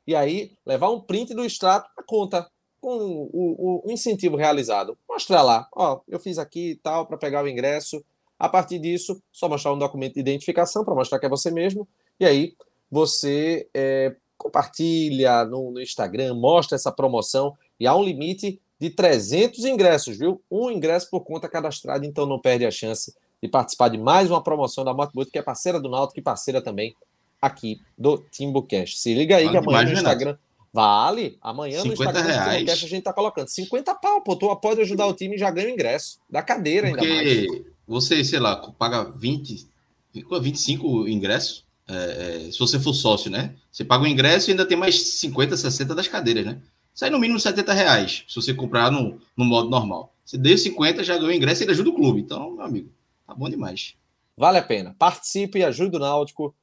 [0.07, 4.97] e aí levar um print do extrato para conta com o, o, o, incentivo realizado.
[5.07, 8.03] Mostrar lá, ó, eu fiz aqui e tal para pegar o ingresso.
[8.39, 11.87] A partir disso, só mostrar um documento de identificação para mostrar que é você mesmo.
[12.19, 12.55] E aí
[12.89, 19.65] você é, compartilha no, no Instagram, mostra essa promoção e há um limite de 300
[19.65, 20.41] ingressos, viu?
[20.49, 24.41] Um ingresso por conta cadastrada, então não perde a chance de participar de mais uma
[24.41, 26.95] promoção da Motobot, que é parceira do Náutico e parceira também
[27.41, 28.97] aqui do Timbucast.
[28.97, 29.99] Se liga aí Vale que amanhã no Renato.
[29.99, 30.37] Instagram.
[30.73, 31.37] Vale.
[31.41, 32.57] Amanhã no 50 Instagram do reais.
[32.57, 34.35] Timbucast a gente tá colocando 50 pau, pô.
[34.35, 36.19] Tu pode ajudar o time e já ganha o ingresso.
[36.29, 37.45] Da cadeira ainda mais.
[37.45, 39.67] Porque você, sei lá, paga 20,
[40.13, 41.65] 25 ingressos.
[41.87, 43.55] é, é, se você for sócio, né?
[43.71, 46.59] Você paga o ingresso e ainda tem mais 50, 60 das cadeiras, né?
[46.97, 50.11] Sai no mínimo 70 reais, se você comprar no, no modo normal.
[50.25, 52.21] Você deu 50, já ganhou ingresso e ainda ajuda o clube.
[52.21, 52.89] Então, meu amigo,
[53.27, 53.93] tá bom demais.
[54.35, 54.95] Vale a pena.
[54.97, 56.55] Participe e ajude o Náutico.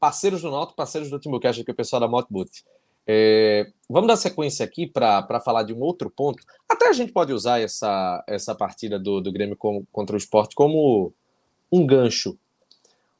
[0.00, 2.64] Parceiros do Náutico, parceiros do Timbucast, aqui o pessoal da Motboot.
[3.06, 6.42] É, vamos dar sequência aqui para falar de um outro ponto.
[6.68, 11.12] Até a gente pode usar essa, essa partida do, do Grêmio contra o esporte como
[11.70, 12.36] um gancho.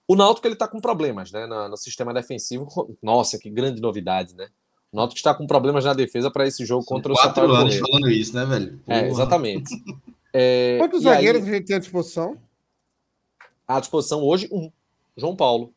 [0.09, 2.67] O Náutico ele está com problemas né, na- no sistema defensivo.
[3.01, 4.49] Nossa, que grande novidade, né?
[4.97, 7.77] Náutico está com problemas na defesa para esse jogo São contra o quatro Sampaio anos
[7.77, 8.81] falando isso, né, velho?
[8.89, 9.71] É, exatamente.
[10.39, 12.37] É, Quantos e aí, zagueiros a gente tem à disposição?
[13.67, 14.71] à disposição hoje, um.
[15.17, 15.73] João Paulo.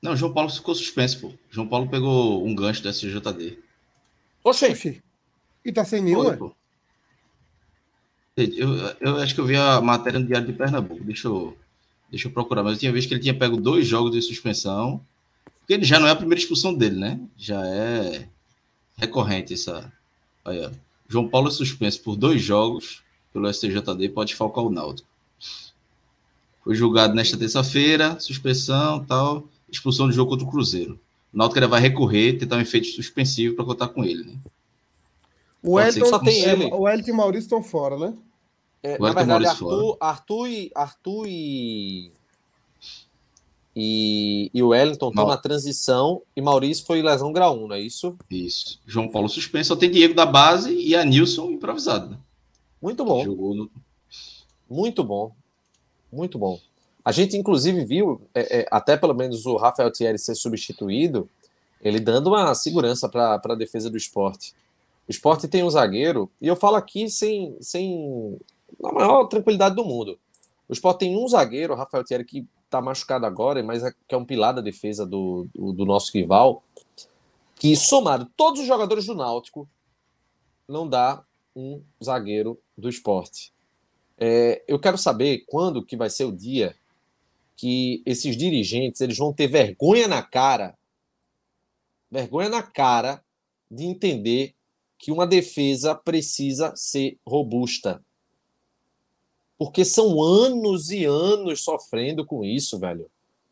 [0.00, 1.32] Não, João Paulo ficou suspenso, pô.
[1.50, 3.58] João Paulo pegou um gancho do SJD.
[4.44, 5.02] Oxê, Oxi.
[5.64, 6.36] E tá sem nenhuma?
[6.36, 6.54] pô.
[8.36, 11.02] Eu, eu acho que eu vi a matéria no Diário de Pernambuco.
[11.02, 11.56] Deixa eu,
[12.10, 12.62] deixa eu procurar.
[12.62, 15.04] Mas eu tinha visto que ele tinha pego dois jogos de suspensão.
[15.64, 17.18] Porque ele já não é a primeira expulsão dele, né?
[17.38, 18.28] Já é
[18.98, 19.90] recorrente essa.
[20.44, 20.70] Aí, ó.
[21.08, 23.02] João Paulo é suspenso por dois jogos
[23.34, 25.08] pelo STJD pode falcar o Náutico.
[26.62, 30.98] Foi julgado nesta terça-feira, suspensão tal, expulsão de jogo contra o Cruzeiro.
[31.32, 34.34] O Náutico vai recorrer, tentar um efeito suspensivo para contar com ele, né?
[35.60, 36.66] O Elton, só tem ele.
[36.72, 38.14] o Elton e o Maurício estão fora, né?
[38.82, 40.72] É, Agora na verdade, Maurício Arthur, Arthur e.
[40.74, 42.12] Arthur e.
[43.76, 47.80] E, e o Wellington estão na transição e Maurício foi lesão grau 1, não é
[47.80, 48.16] isso?
[48.30, 48.80] Isso.
[48.86, 52.10] João Paulo suspenso, só tem Diego da base e a Nilson improvisado.
[52.10, 52.18] Né?
[52.80, 53.70] Muito bom, no...
[54.70, 55.32] muito bom.
[56.12, 56.60] Muito bom.
[57.04, 61.28] A gente, inclusive, viu, é, é, até pelo menos o Rafael Thierry ser substituído,
[61.82, 64.54] ele dando uma segurança para a defesa do esporte.
[65.06, 68.38] O esporte tem um zagueiro, e eu falo aqui sem, sem
[68.82, 70.18] a maior tranquilidade do mundo.
[70.66, 74.14] O esporte tem um zagueiro, o Rafael Thierry, que está machucado agora, mas é, que
[74.14, 76.62] é um pilar da defesa do, do, do nosso rival,
[77.54, 79.68] que somado todos os jogadores do Náutico,
[80.68, 83.52] não dá um zagueiro do esporte.
[84.18, 86.74] É, eu quero saber quando que vai ser o dia
[87.56, 90.76] que esses dirigentes eles vão ter vergonha na cara,
[92.10, 93.22] vergonha na cara
[93.70, 94.54] de entender
[94.98, 98.02] que uma defesa precisa ser robusta.
[99.58, 103.10] Porque são anos e anos sofrendo com isso, velho.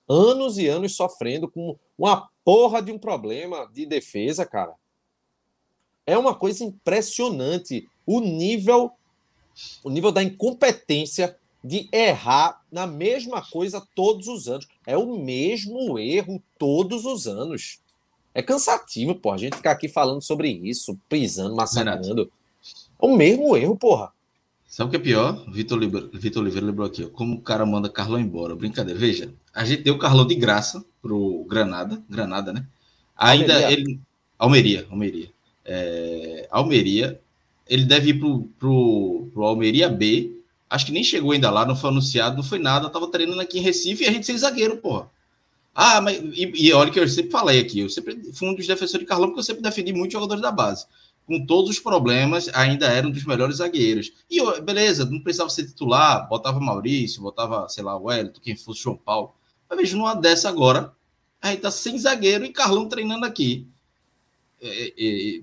[0.09, 4.75] Anos e anos sofrendo com uma porra de um problema de defesa, cara.
[6.05, 8.93] É uma coisa impressionante o nível
[9.85, 14.67] o nível da incompetência de errar na mesma coisa todos os anos.
[14.87, 17.79] É o mesmo erro todos os anos.
[18.35, 22.33] É cansativo, porra, a gente ficar aqui falando sobre isso, pisando, massacrando.
[23.01, 24.12] É o mesmo erro, porra.
[24.73, 25.45] Sabe o que é pior?
[25.51, 28.57] Vitor Oliveira, Vitor Oliveira lembrou aqui, ó, como o cara manda Carlão embora.
[28.57, 28.99] Brincadeira.
[28.99, 32.65] Veja, a gente deu o Carlão de graça pro Granada, Granada, né?
[33.15, 33.71] Ainda Almeria.
[33.71, 34.01] ele.
[34.39, 35.31] Almeria, Almeria.
[35.63, 37.21] É, Almeria,
[37.69, 40.41] ele deve ir pro, pro, pro Almeria B.
[40.71, 42.89] Acho que nem chegou ainda lá, não foi anunciado, não foi nada.
[42.89, 45.07] Tava treinando aqui em Recife e a gente sem zagueiro, porra.
[45.75, 48.67] Ah, mas e, e olha que eu sempre falei aqui, eu sempre fui um dos
[48.67, 50.87] defensores de Carlão, porque eu sempre defendi muitos jogadores da base
[51.33, 54.12] com todos os problemas, ainda era um dos melhores zagueiros.
[54.31, 58.83] E beleza, não precisava ser titular, botava Maurício, botava, sei lá, o Wellington, quem fosse
[58.83, 59.35] João Paulo.
[59.68, 60.92] Mas veja, numa dessa agora,
[61.40, 63.66] a gente tá sem zagueiro e Carlão treinando aqui.
[64.61, 65.42] É, é, é,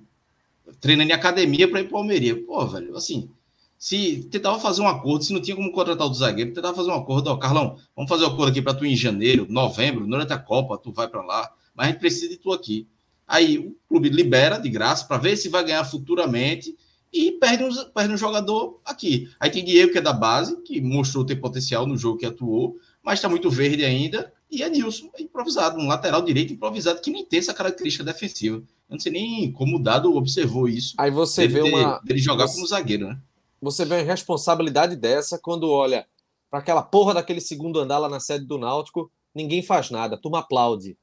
[0.80, 2.40] treinando em academia para ir para Almeria.
[2.46, 3.28] Pô, velho, assim,
[3.76, 6.96] se tentava fazer um acordo, se não tinha como contratar o zagueiro, tentava fazer um
[6.96, 10.38] acordo, ó, Carlão, vamos fazer um acordo aqui para tu em janeiro, novembro, durante a
[10.38, 12.88] Copa, tu vai para lá, mas a gente precisa de tu aqui.
[13.30, 16.76] Aí o clube libera de graça para ver se vai ganhar futuramente
[17.14, 19.30] e perde um, perde um jogador aqui.
[19.40, 22.78] Aí tem Diego, que é da base, que mostrou ter potencial no jogo que atuou,
[23.04, 24.34] mas está muito verde ainda.
[24.50, 28.58] E é Nilson, improvisado, um lateral direito improvisado, que nem tem essa característica defensiva.
[28.58, 30.96] Eu não sei nem como o Dado observou isso.
[30.98, 32.00] Aí você dele, vê uma.
[32.00, 33.20] dele jogar você- como zagueiro, né?
[33.62, 36.08] Você vê uma responsabilidade dessa quando olha
[36.50, 40.18] para aquela porra daquele segundo andar lá na sede do Náutico, ninguém faz nada, a
[40.18, 40.98] turma aplaude.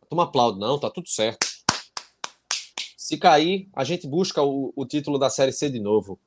[0.00, 1.44] A turma aplaude, não, tá tudo certo.
[3.04, 6.18] Se cair, a gente busca o, o título da Série C de novo.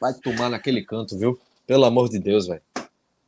[0.00, 1.38] Vai tomar naquele canto, viu?
[1.66, 2.62] Pelo amor de Deus, velho.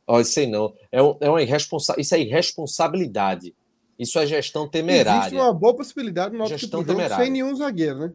[0.07, 0.73] Ó, isso aí não.
[0.91, 1.93] É, um- é uma irresponsa...
[1.99, 3.53] Isso é irresponsabilidade.
[3.99, 5.37] Isso é gestão Existe temerária.
[5.39, 7.23] uma boa possibilidade no Gestão jogo temerária.
[7.23, 8.13] sem nenhum zagueiro, né?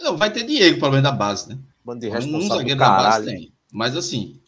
[0.00, 1.58] Não, vai ter Diego, pelo menos da base, né?
[1.84, 3.52] Bando de Um zagueiro da base tem.
[3.70, 4.40] Mas assim,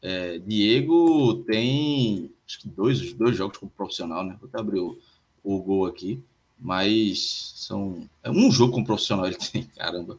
[0.00, 4.34] é, Diego tem acho que dois, dois jogos como profissional, né?
[4.40, 4.98] Vou até abrir o,
[5.44, 6.24] o gol aqui.
[6.58, 8.08] Mas são.
[8.22, 10.18] É um jogo como profissional ele tem, caramba.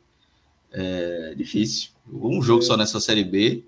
[0.71, 1.89] É difícil.
[2.11, 2.65] Um jogo é.
[2.65, 3.63] só nessa série B.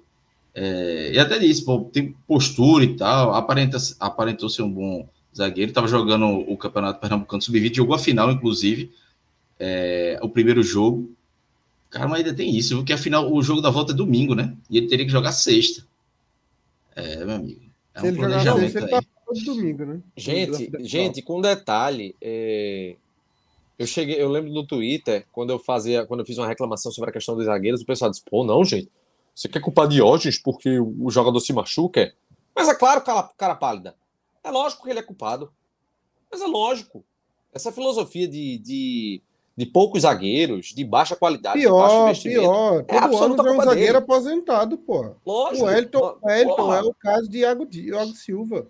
[0.54, 3.34] É, e até disse, pô, tem postura e tal.
[3.34, 5.72] Aparenta, aparentou ser um bom zagueiro.
[5.72, 8.92] Estava jogando o Campeonato Pernambucano Sub-20, jogou a final, inclusive.
[9.60, 11.12] É, o primeiro jogo.
[11.90, 14.56] Cara, mas ainda tem isso, porque afinal o jogo da volta é domingo, né?
[14.70, 15.84] E ele teria que jogar sexta.
[16.96, 17.62] É, meu amigo.
[17.96, 19.02] É um ele jogar sexta, ele tá
[19.34, 20.02] todo domingo, né?
[20.16, 22.96] Gente, gente, com detalhe, é...
[23.78, 27.10] eu cheguei, eu lembro no Twitter, quando eu fazia, quando eu fiz uma reclamação sobre
[27.10, 28.90] a questão dos zagueiros, o pessoal disse, pô, não, gente,
[29.34, 32.14] você quer culpar Diógenes porque o jogador se machuca?
[32.56, 33.96] Mas é claro, cara, cara pálida.
[34.44, 35.52] É lógico que ele é culpado.
[36.32, 37.04] Mas é lógico.
[37.54, 39.22] Essa filosofia de, de
[39.60, 42.42] de poucos zagueiros, de baixa qualidade, pior, de baixo investimento.
[42.42, 43.98] Pior, é Todo ano é um zagueiro dele.
[43.98, 45.12] aposentado, pô.
[45.26, 45.66] Lógico.
[45.66, 48.68] O Elton, o Elton é o caso de Iago, Iago Silva.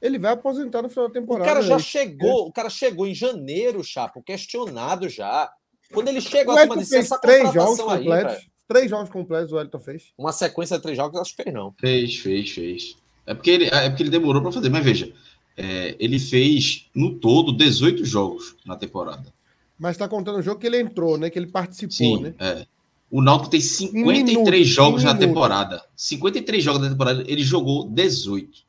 [0.00, 1.50] Ele vai aposentar no final da temporada.
[1.50, 2.48] O cara já chegou, é.
[2.48, 5.50] o cara chegou em janeiro, Chapo, questionado já.
[5.92, 8.34] Quando ele chegou o Elton fez três jogos completos.
[8.34, 10.12] Aí, três jogos completos o Elton fez.
[10.18, 11.74] Uma sequência de três jogos, acho que fez, não.
[11.78, 12.96] Fez, fez, fez.
[13.26, 15.12] É porque ele, é porque ele demorou para fazer, mas veja,
[15.56, 19.32] é, ele fez no todo 18 jogos na temporada.
[19.78, 21.28] Mas está contando o jogo que ele entrou, né?
[21.30, 22.34] Que ele participou, Sim, né?
[22.38, 22.66] É.
[23.10, 25.82] O Náutico tem 53 minuto, jogos na temporada.
[25.94, 28.65] 53 jogos na temporada, ele jogou 18.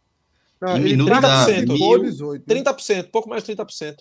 [0.60, 3.98] Não, em minutos 30%, da, mil, 18, 30%, pouco mais de 30%.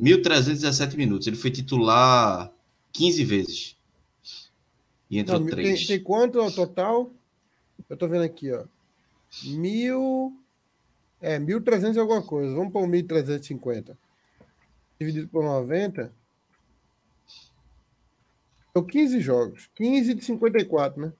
[0.00, 1.26] 1.317 minutos.
[1.26, 2.52] Ele foi titular
[2.92, 3.76] 15 vezes.
[5.10, 5.78] E entrou Não, 3.
[5.78, 7.12] Tem, tem quanto ao total?
[7.88, 8.64] Eu tô vendo aqui, ó.
[9.44, 10.36] Mil.
[11.20, 12.54] É, 1.300 e alguma coisa.
[12.54, 13.96] Vamos para 1.350.
[14.98, 16.12] Dividido por 90.
[18.72, 19.68] São 15 jogos.
[19.74, 21.12] 15 de 54, né?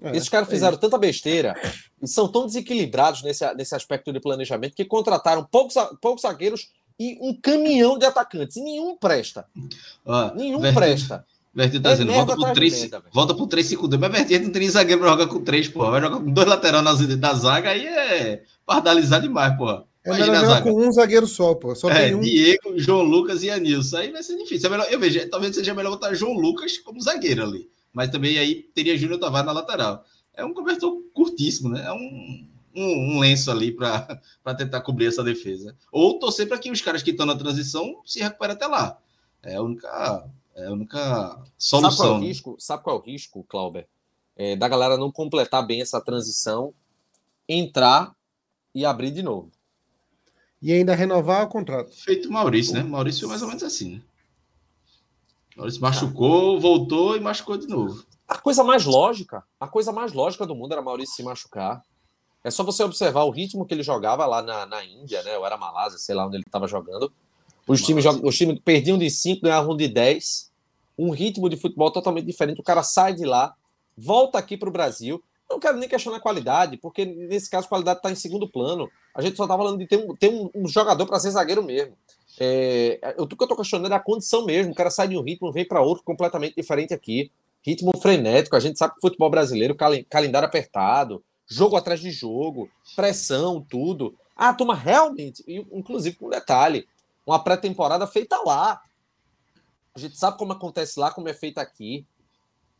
[0.00, 0.16] É.
[0.16, 1.54] Esses caras é fizeram é tanta besteira
[2.02, 7.18] e são tão desequilibrados nesse, nesse aspecto de planejamento que contrataram poucos, poucos zagueiros e
[7.20, 8.56] um caminhão de atacantes.
[8.56, 9.46] E nenhum presta.
[10.06, 11.24] Ah, nenhum presta.
[11.54, 14.00] Vertinho tá é dizendo, volta por, 3, merda, volta por 3, 5, 2.
[14.00, 15.90] Mas Vertinho não tem zagueiro pra jogar com 3, porra.
[15.92, 19.84] Vai jogar com dois laterais na, da zaga, aí é pardalizar demais, porra.
[20.04, 21.74] É melhor jogar com um zagueiro só, pô.
[21.74, 22.20] Só é, tem um.
[22.20, 23.96] Diego, João Lucas e Anilson.
[23.96, 24.68] Aí vai ser difícil.
[24.68, 27.68] É melhor, eu vejo, talvez seja melhor botar João Lucas como zagueiro ali.
[27.92, 30.04] Mas também aí teria Júnior Tavares na lateral.
[30.38, 31.84] É um cobertor curtíssimo, né?
[31.84, 34.20] É um, um, um lenço ali para
[34.56, 35.76] tentar cobrir essa defesa.
[35.90, 38.96] Ou torcer para que os caras que estão na transição se recuperem até lá.
[39.42, 41.90] É a única, é a única solução.
[41.90, 43.88] Sabe qual é o risco, Sabe qual é o risco Clauber?
[44.36, 46.72] É, da galera não completar bem essa transição,
[47.48, 48.14] entrar
[48.72, 49.50] e abrir de novo.
[50.62, 51.92] E ainda renovar o contrato.
[51.96, 52.84] Feito Maurício, né?
[52.84, 54.02] Maurício foi mais ou menos assim, né?
[55.56, 58.06] Maurício machucou, voltou e machucou de novo.
[58.28, 61.82] A coisa mais lógica, a coisa mais lógica do mundo era Maurício se machucar.
[62.44, 65.38] É só você observar o ritmo que ele jogava lá na, na Índia, né?
[65.38, 67.10] Ou era Malásia, sei lá onde ele estava jogando.
[67.66, 70.50] Os times, os times perdiam de 5, ganhavam de 10.
[70.98, 72.60] Um ritmo de futebol totalmente diferente.
[72.60, 73.54] O cara sai de lá,
[73.96, 75.22] volta aqui para o Brasil.
[75.48, 78.90] Não quero nem questionar a qualidade, porque nesse caso a qualidade está em segundo plano.
[79.14, 81.62] A gente só está falando de ter um, ter um, um jogador para ser zagueiro
[81.62, 81.94] mesmo.
[82.38, 84.72] É, o que eu estou questionando é a condição mesmo.
[84.72, 87.30] O cara sai de um ritmo, vem para outro completamente diferente aqui.
[87.68, 88.56] Ritmo frenético.
[88.56, 89.76] A gente sabe que o futebol brasileiro,
[90.08, 94.16] calendário apertado, jogo atrás de jogo, pressão, tudo.
[94.34, 96.88] Ah, turma, realmente, inclusive com um detalhe:
[97.26, 98.80] uma pré-temporada feita lá.
[99.94, 102.06] A gente sabe como acontece lá, como é feita aqui.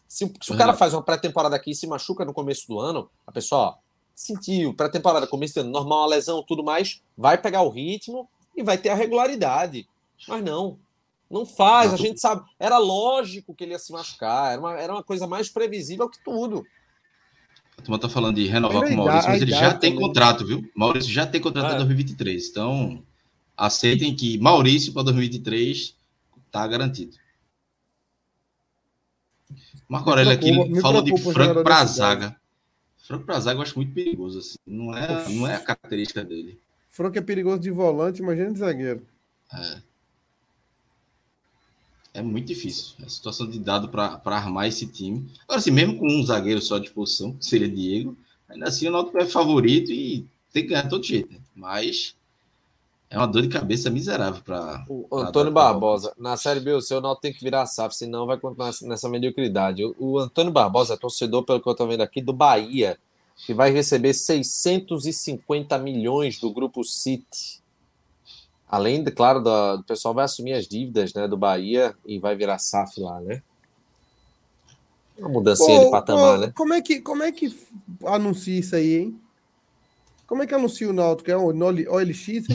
[0.07, 3.11] Se, se o cara faz uma pré-temporada aqui e se machuca no começo do ano,
[3.27, 3.75] a pessoa ó,
[4.15, 8.27] sentiu, pré-temporada, começo do ano, normal, uma lesão, tudo mais, vai pegar o ritmo
[8.57, 9.87] e vai ter a regularidade.
[10.27, 10.79] Mas não,
[11.31, 12.43] não faz, a gente sabe.
[12.59, 16.23] Era lógico que ele ia se machucar, era uma, era uma coisa mais previsível que
[16.23, 16.65] tudo.
[17.77, 20.69] A turma tá falando de renovar com o Maurício, mas ele já tem contrato, viu?
[20.75, 21.69] Maurício já tem contrato é.
[21.69, 22.49] até 2023.
[22.49, 23.05] Então,
[23.57, 25.95] aceitem que Maurício para 2023
[26.51, 27.17] tá garantido.
[29.89, 32.37] Marco Aurélio aqui falou de Franco para zaga.
[32.99, 34.41] Franco para zaga eu acho muito perigoso.
[34.41, 34.57] Assim.
[34.67, 36.61] Não, é, não é a característica dele.
[36.91, 39.07] Franco é perigoso de volante, imagina de zagueiro.
[39.55, 39.88] É.
[42.13, 42.95] É muito difícil.
[43.01, 45.31] É a situação de dado para armar esse time.
[45.45, 48.17] Agora, assim, mesmo com um zagueiro só de posição, que seria Diego,
[48.49, 51.33] ainda assim o Náutico é favorito e tem que ganhar todo jeito.
[51.33, 51.41] Né?
[51.55, 52.17] Mas
[53.11, 54.85] é uma dor de cabeça miserável para.
[54.89, 55.65] O Antônio pra...
[55.65, 58.71] Barbosa, na Série B, o seu Náutico tem que virar a SAF, senão vai continuar
[58.83, 59.85] nessa mediocridade.
[59.85, 62.99] O, o Antônio Barbosa é torcedor, pelo que eu estou vendo aqui, do Bahia,
[63.47, 67.58] que vai receber 650 milhões do Grupo City.
[68.69, 72.37] Além, de, claro, do, do pessoal vai assumir as dívidas né, do Bahia e vai
[72.37, 73.43] virar SAF lá, né?
[75.19, 76.53] Uma mudança de patamar, né?
[76.55, 77.57] Como é, que, como é que
[78.05, 79.21] anuncia isso aí, hein?
[80.27, 81.31] Como é que anuncia o Náutico?
[81.31, 82.47] É o OLX?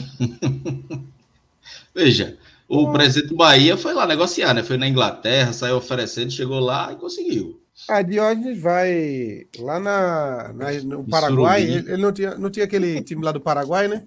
[1.92, 2.38] Veja,
[2.68, 4.62] o presidente do Bahia foi lá negociar, né?
[4.62, 7.60] Foi na Inglaterra, saiu oferecendo, chegou lá e conseguiu.
[7.88, 11.62] A Diógenes vai lá na, na no Paraguai.
[11.62, 14.04] Ele, ele, não, tinha, não tinha aquele time lá do Paraguai, né?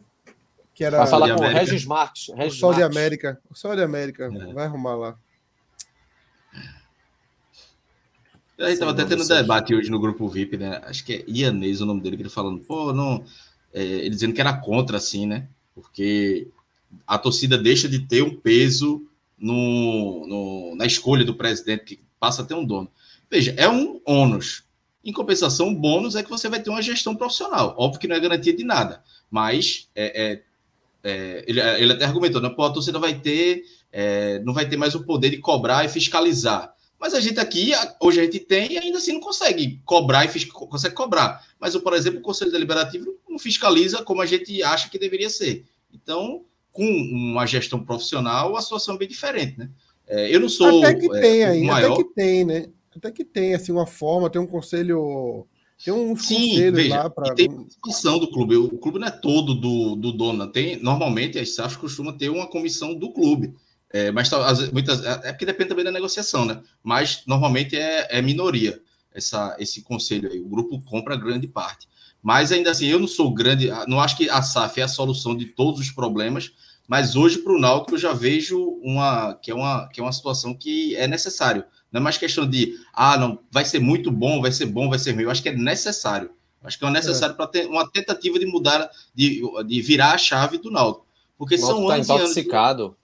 [0.77, 0.99] Que era...
[0.99, 2.27] Vai falar com o Regis Marques.
[2.35, 2.87] Regis o Sol Marques.
[2.87, 3.41] de América.
[3.49, 4.25] O Sol de América.
[4.25, 4.53] É.
[4.53, 5.17] Vai arrumar lá.
[8.59, 10.79] A gente estava até tendo debate hoje no grupo VIP, né?
[10.83, 13.25] Acho que é Ianês o nome dele, que ele falando, pô, não.
[13.73, 15.47] É, ele dizendo que era contra, assim, né?
[15.73, 16.47] Porque
[17.07, 19.03] a torcida deixa de ter um peso
[19.35, 22.87] no, no, na escolha do presidente, que passa a ter um dono.
[23.31, 24.63] Veja, é um ônus.
[25.03, 27.73] Em compensação, o bônus é que você vai ter uma gestão profissional.
[27.79, 30.43] Óbvio que não é garantia de nada, mas é, é,
[31.03, 32.49] é, ele, ele, até argumentou, né?
[32.49, 35.89] Pô, a torcida vai ter, é, não vai ter mais o poder de cobrar e
[35.89, 36.73] fiscalizar.
[36.99, 37.71] Mas a gente aqui,
[38.01, 41.45] hoje a gente tem e ainda assim não consegue cobrar e consegue cobrar.
[41.59, 45.65] Mas, por exemplo, o Conselho Deliberativo não fiscaliza como a gente acha que deveria ser.
[45.93, 49.69] Então, com uma gestão profissional, a situação é bem diferente, né?
[50.07, 50.83] É, eu não sou.
[50.83, 51.93] Até que é, tem aí, maior...
[51.93, 52.69] até que tem, né?
[52.95, 55.45] Até que tem assim uma forma, tem um conselho.
[55.83, 57.35] Tem um Sim, veja, lá para.
[57.35, 58.55] Tem participação do clube.
[58.55, 60.47] O clube não é todo do, do dono.
[60.47, 63.53] Tem, normalmente, as SAFs costumam ter uma comissão do clube.
[63.89, 64.29] É, mas
[64.73, 66.61] muitas, é, é porque depende também da negociação, né?
[66.83, 68.81] Mas normalmente é, é minoria
[69.13, 70.39] essa, esse conselho aí.
[70.39, 71.87] O grupo compra grande parte.
[72.21, 75.35] Mas ainda assim, eu não sou grande, não acho que a SAF é a solução
[75.35, 76.51] de todos os problemas,
[76.87, 80.11] mas hoje para o Náutico eu já vejo uma que é uma, que é uma
[80.11, 81.63] situação que é necessário.
[81.91, 84.99] Não é mais questão de, ah, não, vai ser muito bom, vai ser bom, vai
[84.99, 85.23] ser ruim.
[85.23, 86.31] Eu acho que é necessário.
[86.63, 87.37] Acho que é necessário é.
[87.37, 91.05] para ter uma tentativa de mudar, de, de virar a chave do Náutico.
[91.37, 92.83] Porque o são tá anos intoxicado.
[92.83, 92.97] anos.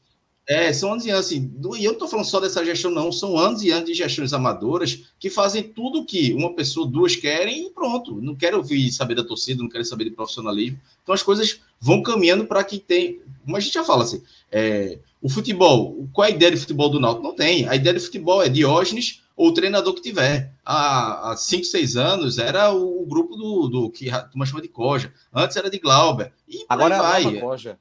[0.45, 3.13] É, são anos e anos, assim, e eu não estou falando só dessa gestão, não,
[3.13, 7.67] são anos e anos de gestões amadoras que fazem tudo que uma pessoa, duas querem
[7.67, 8.21] e pronto.
[8.21, 10.77] Não quero ouvir saber da torcida, não quero saber de profissionalismo.
[11.01, 13.21] Então as coisas vão caminhando para que tem.
[13.45, 14.21] Como a gente já fala assim,
[14.51, 17.25] é, o futebol, qual é a ideia de futebol do Náutico?
[17.25, 17.65] Não tem.
[17.69, 20.51] A ideia de futebol é Diógenes ou o treinador que tiver.
[20.65, 24.67] Há, há cinco, seis anos era o, grupo do, do que a turma chama de
[24.67, 25.13] Coja.
[25.33, 26.33] Antes era de Glauber.
[26.49, 27.23] E Agora vai.
[27.23, 27.79] é a Coja.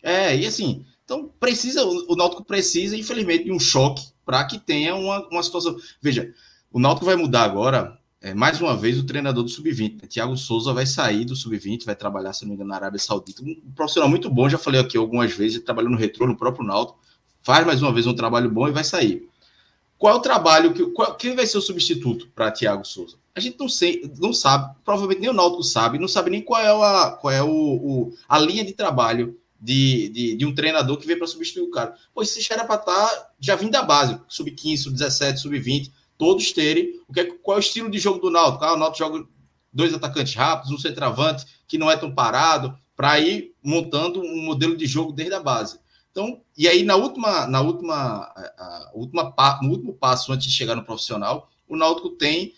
[0.00, 4.94] É, e assim então, precisa, o Náutico precisa, infelizmente, de um choque para que tenha
[4.94, 5.76] uma, uma situação.
[6.00, 6.32] Veja,
[6.72, 10.00] o Náutico vai mudar agora, é, mais uma vez, o treinador do Sub-20.
[10.00, 10.08] Né?
[10.08, 13.42] Thiago Souza vai sair do Sub-20, vai trabalhar, se não me engano, na Arábia Saudita.
[13.42, 16.64] Um profissional muito bom, já falei aqui algumas vezes, ele trabalhou no Retrô, no próprio
[16.64, 16.98] Náutico.
[17.42, 19.28] Faz mais uma vez um trabalho bom e vai sair.
[19.98, 23.16] Qual é o trabalho, que, qual, quem vai ser o substituto para Thiago Souza?
[23.34, 26.60] A gente não, sei, não sabe, provavelmente nem o Náutico sabe, não sabe nem qual
[26.60, 30.96] é, a, qual é o, o a linha de trabalho de, de, de um treinador
[30.96, 31.94] que veio para substituir o cara.
[32.12, 37.00] Pô, esse era para estar já vindo da base, sub-15, sub-17, sub-20, todos terem.
[37.08, 38.64] O que é, qual é o estilo de jogo do Náutico?
[38.64, 39.24] Ah, o Náutico joga
[39.72, 44.76] dois atacantes rápidos, um centroavante que não é tão parado, para ir montando um modelo
[44.76, 45.78] de jogo desde a base.
[46.10, 49.32] Então, e aí na última, na última, a, última,
[49.62, 52.52] no último passo antes de chegar no profissional, o Náutico tem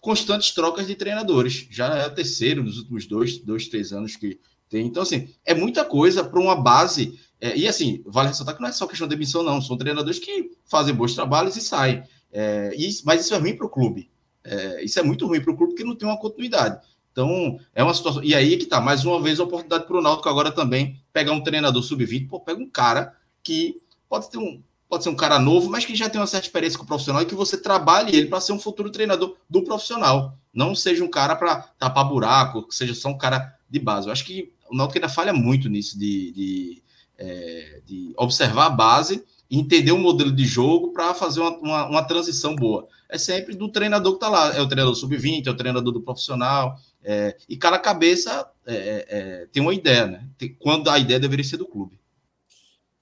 [0.00, 1.68] constantes trocas de treinadores.
[1.70, 4.38] Já é o terceiro nos últimos dois, dois três anos que,
[4.72, 7.18] então, assim, é muita coisa para uma base.
[7.40, 9.62] É, e, assim, vale ressaltar que não é só questão de demissão, não.
[9.62, 12.02] São treinadores que fazem bons trabalhos e saem.
[12.32, 14.10] É, e, mas isso é ruim para o clube.
[14.44, 16.80] É, isso é muito ruim para o clube porque não tem uma continuidade.
[17.12, 18.22] Então, é uma situação.
[18.22, 21.32] E aí que tá, mais uma vez, a oportunidade para o Náutico agora também pegar
[21.32, 22.28] um treinador sub-20.
[22.28, 24.62] Pô, pega um cara que pode ter um.
[24.88, 27.20] Pode ser um cara novo, mas que já tem uma certa experiência com o profissional
[27.20, 30.38] e que você trabalhe ele para ser um futuro treinador do profissional.
[30.50, 34.06] Não seja um cara para tapar buraco, que seja só um cara de base.
[34.06, 36.82] Eu acho que o Náutico ainda falha muito nisso de, de,
[37.16, 41.86] é, de observar a base e entender o modelo de jogo para fazer uma, uma,
[41.86, 42.86] uma, transição boa.
[43.08, 44.54] É sempre do treinador que está lá.
[44.54, 46.78] É o treinador sub-20, é o treinador do profissional.
[47.02, 50.28] É, e cada cabeça é, é, é tem uma ideia, né?
[50.36, 51.98] Tem, quando a ideia deveria ser do clube.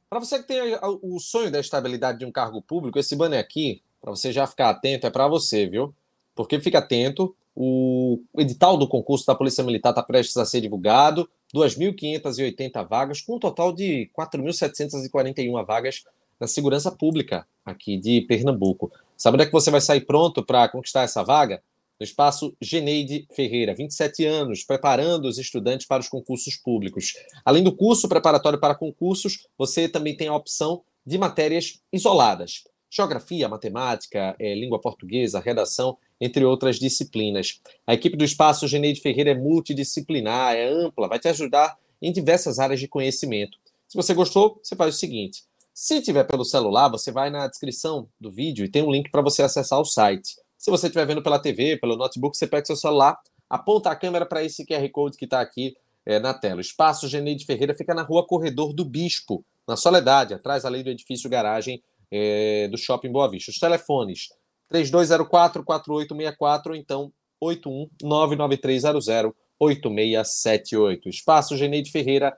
[0.09, 3.83] Para você que tem o sonho da estabilidade de um cargo público, esse banner aqui,
[4.01, 5.93] para você já ficar atento, é para você, viu?
[6.33, 11.29] Porque fica atento, o edital do concurso da Polícia Militar está prestes a ser divulgado.
[11.55, 16.05] 2.580 vagas, com um total de 4.741 vagas
[16.39, 18.93] na segurança pública aqui de Pernambuco.
[19.17, 21.63] Sabe onde é que você vai sair pronto para conquistar essa vaga?
[21.99, 27.15] No espaço Geneide Ferreira, 27 anos, preparando os estudantes para os concursos públicos.
[27.43, 32.65] Além do curso preparatório para concursos, você também tem a opção de matérias isoladas.
[32.91, 37.61] Geografia, matemática, é, língua portuguesa, redação entre outras disciplinas.
[37.87, 42.59] A equipe do Espaço Geneide Ferreira é multidisciplinar, é ampla, vai te ajudar em diversas
[42.59, 43.59] áreas de conhecimento.
[43.89, 48.09] Se você gostou, você faz o seguinte: se tiver pelo celular, você vai na descrição
[48.21, 50.37] do vídeo e tem um link para você acessar o site.
[50.57, 54.25] Se você estiver vendo pela TV, pelo notebook, você pega seu celular, aponta a câmera
[54.25, 56.59] para esse QR Code que está aqui é, na tela.
[56.59, 60.91] O espaço Geneide Ferreira fica na rua Corredor do Bispo, na Soledade, atrás ali do
[60.91, 63.51] edifício garagem é, do Shopping Boa Vista.
[63.51, 64.29] Os telefones
[64.73, 71.09] 3204-4864 ou então 81 99300 8678.
[71.09, 72.37] Espaço Geneide Ferreira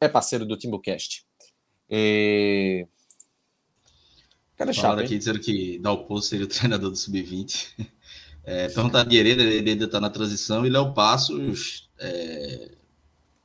[0.00, 1.24] é parceiro do Timbucast.
[1.90, 2.86] E...
[4.56, 7.86] Cara, chato, aqui dizendo que Dalpo seria o treinador do Sub-20.
[8.44, 12.70] É, perguntar de Hereda, ele ainda está na transição e Léo Passos é,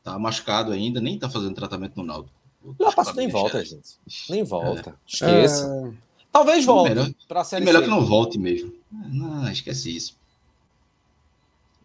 [0.01, 2.31] tá machucado ainda, nem está fazendo tratamento no Naldo.
[2.79, 3.99] Léo Passos nem volta, gente.
[4.29, 4.91] Nem volta.
[4.91, 4.93] É.
[5.05, 5.65] Esqueça.
[5.65, 6.13] É...
[6.31, 7.85] Talvez volte para a série Melhor C.
[7.85, 8.73] que não volte mesmo.
[8.91, 10.17] Não, esquece isso.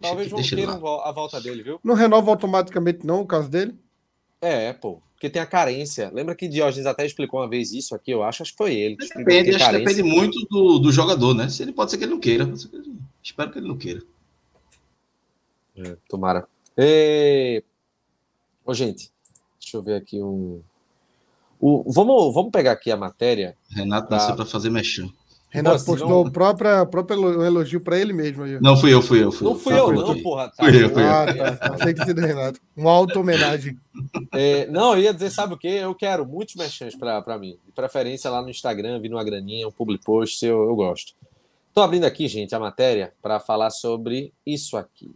[0.01, 1.81] Talvez vão ter a volta dele, viu?
[1.83, 3.75] Não renova automaticamente, não, o caso dele?
[4.41, 5.01] É, pô.
[5.15, 6.11] Porque tem a carência.
[6.15, 8.97] Lembra que Diógenes até explicou uma vez isso aqui, eu acho, acho que foi ele.
[8.97, 11.49] Que depende, acho que depende muito do, do jogador, né?
[11.49, 12.49] Se ele pode ser que ele não queira.
[13.21, 14.01] Espero que ele não queira.
[15.77, 16.47] É, tomara.
[16.77, 17.65] E...
[18.65, 19.11] Ô, gente,
[19.61, 20.63] deixa eu ver aqui um.
[21.61, 23.57] O, vamos, vamos pegar aqui a matéria.
[23.71, 25.09] Renato nasceu para fazer mexer.
[25.51, 28.45] Renato postou o próprio, próprio elogio para ele mesmo.
[28.45, 28.61] Aí.
[28.61, 29.33] Não fui eu, fui eu.
[29.33, 30.49] Fui não fui eu, não, porra.
[30.49, 30.65] Tá.
[30.65, 31.57] Fui eu, fui ah, eu.
[31.57, 31.75] tá.
[31.75, 32.61] Achei que sido Renato.
[32.77, 33.79] Uma auto-homenagem.
[34.33, 35.69] É, não, eu ia dizer, sabe o quê?
[35.69, 37.59] Eu quero muitos mexãs para mim.
[37.65, 41.15] De preferência lá no Instagram, vir uma graninha, um public post, eu, eu gosto.
[41.69, 45.15] Estou abrindo aqui, gente, a matéria para falar sobre isso aqui.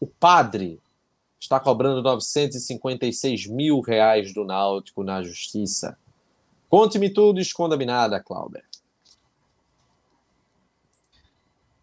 [0.00, 0.80] O padre
[1.40, 5.98] está cobrando 956 mil reais do Náutico na justiça.
[6.68, 8.62] Conte-me tudo, esconda me nada, Cláudia.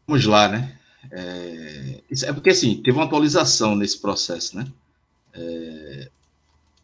[0.07, 0.77] Vamos lá, né?
[1.11, 4.65] É, é porque assim, teve uma atualização nesse processo, né?
[5.33, 6.09] É,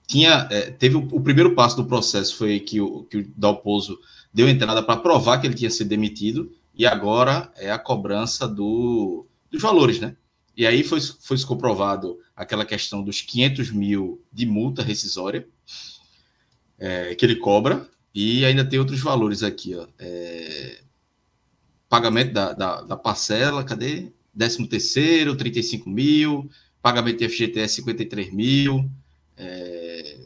[0.07, 3.97] tinha, é, teve o, o, primeiro passo do processo foi que o, que o Dalpozo
[4.33, 9.25] deu entrada para provar que ele tinha sido demitido, e agora é a cobrança do,
[9.49, 10.15] dos valores, né?
[10.55, 15.47] E aí foi, foi comprovado aquela questão dos 500 mil de multa rescisória
[16.77, 19.87] é, que ele cobra, e ainda tem outros valores aqui, ó.
[19.97, 20.81] É,
[21.89, 24.11] pagamento da, da, da parcela, cadê?
[24.37, 26.49] 13 terceiro, 35 mil,
[26.81, 28.89] pagamento de FGTS 53 mil,
[29.37, 30.19] é,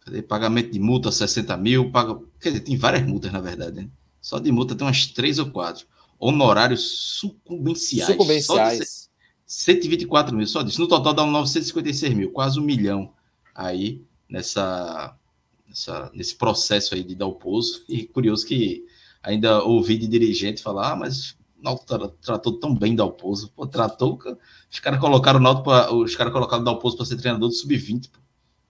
[0.00, 0.22] cadê?
[0.22, 3.88] pagamento de multa 60 mil, paga, quer dizer, tem várias multas na verdade, né?
[4.20, 5.86] Só de multa tem umas três ou quatro.
[6.26, 8.06] Honorários sucumbenciais.
[8.06, 9.10] Sucumbenciais.
[9.46, 10.80] 124 mil, só disso.
[10.80, 13.12] No total dá 956 mil, quase um milhão
[13.54, 15.14] aí nessa,
[15.68, 17.84] nessa, nesse processo aí de dar o pouso.
[17.86, 18.86] E curioso que
[19.22, 23.52] ainda ouvi de dirigente falar, ah, mas o Náutico tratou tão bem Dalpozo.
[23.54, 24.18] Pô, tratou.
[24.72, 28.08] Os caras colocaram o Náutico os caras colocaram o Dalpozo para ser treinador do sub-20.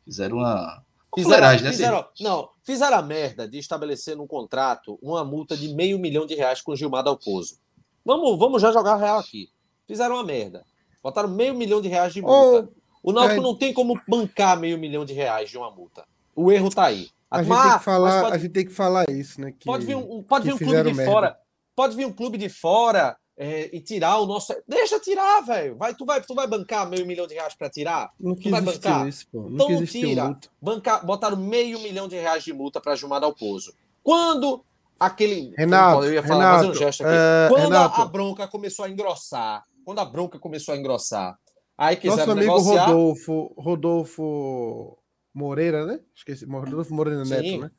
[0.04, 0.83] Fizeram uma
[1.14, 1.70] Fizeram, né?
[1.70, 6.34] Fizeram, não, fizeram a merda de estabelecer no contrato uma multa de meio milhão de
[6.34, 7.58] reais com o Gilmar Dalpozo.
[8.04, 9.48] Vamos, vamos já jogar real aqui.
[9.86, 10.64] Fizeram uma merda.
[11.02, 12.68] Botaram meio milhão de reais de multa.
[13.02, 13.42] Oh, o Náutico é...
[13.42, 16.06] não tem como bancar meio milhão de reais de uma multa.
[16.34, 17.10] O erro tá aí.
[17.30, 19.52] A, gente, tem que falar, pode, a gente tem que falar isso, né?
[19.52, 21.12] Que, pode vir um, pode vir um clube de merda.
[21.12, 21.38] fora.
[21.74, 24.54] Pode vir um clube de fora é, e tirar o nosso.
[24.66, 25.76] Deixa tirar, velho.
[25.76, 28.12] Vai, tu, vai, tu vai bancar meio milhão de reais para tirar?
[28.18, 29.08] Não tu vai bancar?
[29.08, 29.42] Isso, pô.
[29.42, 30.38] Não então não tira.
[30.60, 33.74] Bancar, botaram meio milhão de reais de multa para Gilmar Dalpozo.
[34.02, 34.64] Quando
[34.98, 35.52] aquele.
[35.56, 37.12] Renato, eu ia falar, Renato, um gesto aqui.
[37.12, 38.00] É, quando Renato.
[38.00, 41.38] a bronca começou a engrossar, quando a bronca começou a engrossar,
[41.76, 42.86] aí quiseram Nosso amigo negociar...
[42.86, 44.98] Rodolfo, Rodolfo
[45.34, 46.00] Moreira, né?
[46.14, 47.58] Esqueci, Rodolfo Moreira Neto, Sim.
[47.58, 47.70] né?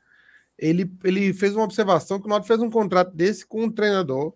[0.57, 4.33] ele, ele fez uma observação que o Náutico fez um contrato desse com um treinador,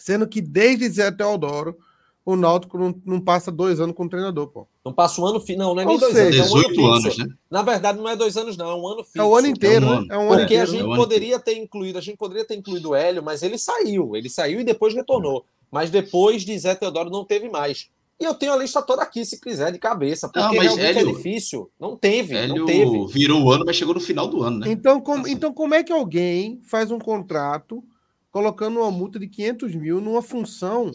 [0.00, 1.76] sendo que desde Zé Teodoro
[2.24, 4.66] o Náutico não, não passa dois anos com o treinador, pô.
[4.84, 6.92] Não passa um ano, não, não é nem Ou dois seja, anos, é um ano
[6.92, 7.26] anos, né?
[7.50, 9.18] Na verdade, não é dois anos, não, é um ano fixo.
[9.18, 10.06] É o ano inteiro, é um né?
[10.10, 10.96] É um ano Porque inteiro, a gente né?
[10.96, 14.60] poderia ter incluído, a gente poderia ter incluído o Hélio, mas ele saiu, ele saiu
[14.60, 15.44] e depois retornou.
[15.70, 17.88] Mas depois de Zé Teodoro não teve mais.
[18.20, 20.28] E eu tenho a lista toda aqui, se quiser, de cabeça.
[20.28, 21.70] Porque não, mas realmente é Hélio, é difícil.
[21.80, 23.06] Não teve, Hélio não teve.
[23.06, 24.66] virou o ano, mas chegou no final do ano, né?
[24.70, 25.32] Então, com, assim.
[25.32, 27.82] então, como é que alguém faz um contrato
[28.30, 30.92] colocando uma multa de 500 mil numa função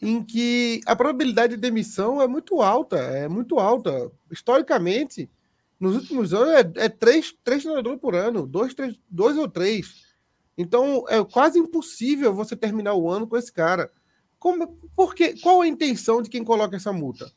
[0.00, 4.10] em que a probabilidade de demissão é muito alta, é muito alta.
[4.30, 5.30] Historicamente,
[5.78, 10.10] nos últimos anos, é, é três, três treinadores por ano, dois, três, dois ou três.
[10.56, 13.90] Então, é quase impossível você terminar o ano com esse cara.
[14.38, 15.34] Como, por quê?
[15.42, 17.30] Qual a intenção de quem coloca essa multa?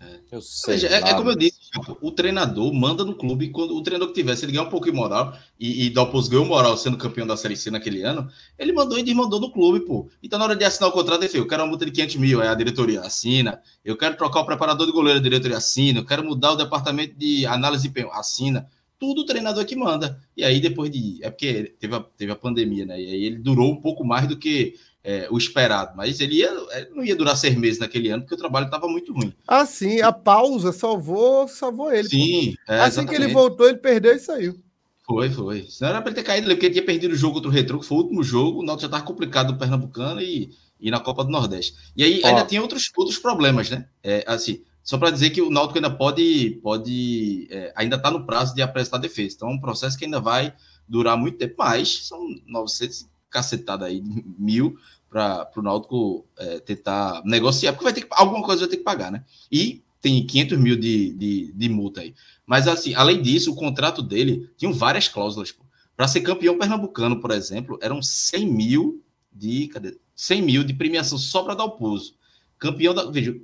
[0.00, 1.58] É, eu sei, é, é, como eu disse,
[2.00, 4.92] o treinador manda no clube quando o treinador que tivesse, ele ganhar um pouco de
[4.92, 8.96] moral e, e Dalpos ganhou moral sendo campeão da Série C naquele ano, ele mandou
[8.96, 10.08] e desmandou no clube, pô.
[10.22, 12.16] Então, na hora de assinar o contrato, ele fez, eu quero uma multa de 500
[12.16, 15.98] mil, aí a diretoria assina, eu quero trocar o preparador de goleiro, a diretoria assina,
[15.98, 18.68] eu quero mudar o departamento de análise de assina
[18.98, 20.20] tudo o treinador que manda.
[20.36, 21.18] E aí, depois de.
[21.22, 23.00] É porque teve a, teve a pandemia, né?
[23.00, 26.50] E aí ele durou um pouco mais do que é, o esperado, mas ele ia,
[26.70, 29.32] é, não ia durar seis meses naquele ano, porque o trabalho estava muito ruim.
[29.46, 32.08] Ah, sim, a pausa salvou, salvou ele.
[32.08, 33.08] Sim, é, assim exatamente.
[33.08, 34.58] que ele voltou, ele perdeu e saiu.
[35.06, 35.66] Foi, foi.
[35.70, 37.80] Senão era para ele ter caído, porque ele tinha perdido o jogo contra o Retro,
[37.80, 41.00] que foi o último jogo, o Náutico já estava complicado no Pernambucano e, e na
[41.00, 41.74] Copa do Nordeste.
[41.96, 42.26] E aí Ó.
[42.26, 43.88] ainda tinha outros, outros problemas, né?
[44.02, 48.26] É, assim, só para dizer que o Náutico ainda pode, pode é, ainda está no
[48.26, 49.36] prazo de apresentar defesa.
[49.36, 50.52] Então é um processo que ainda vai
[50.86, 54.02] durar muito tempo, mas são 900 cacetada aí,
[54.38, 58.76] mil, para o Náutico é, tentar negociar, porque vai ter que, alguma coisa vai ter
[58.76, 59.24] que pagar, né?
[59.50, 62.14] E tem 500 mil de, de, de multa aí.
[62.46, 65.54] Mas, assim, além disso, o contrato dele tinha várias cláusulas.
[65.96, 69.02] Para ser campeão pernambucano, por exemplo, eram 100 mil
[69.32, 69.98] de, cadê?
[70.14, 72.14] 100 mil de premiação só para dar o pouso.
[72.58, 73.34] Campeão da, veja,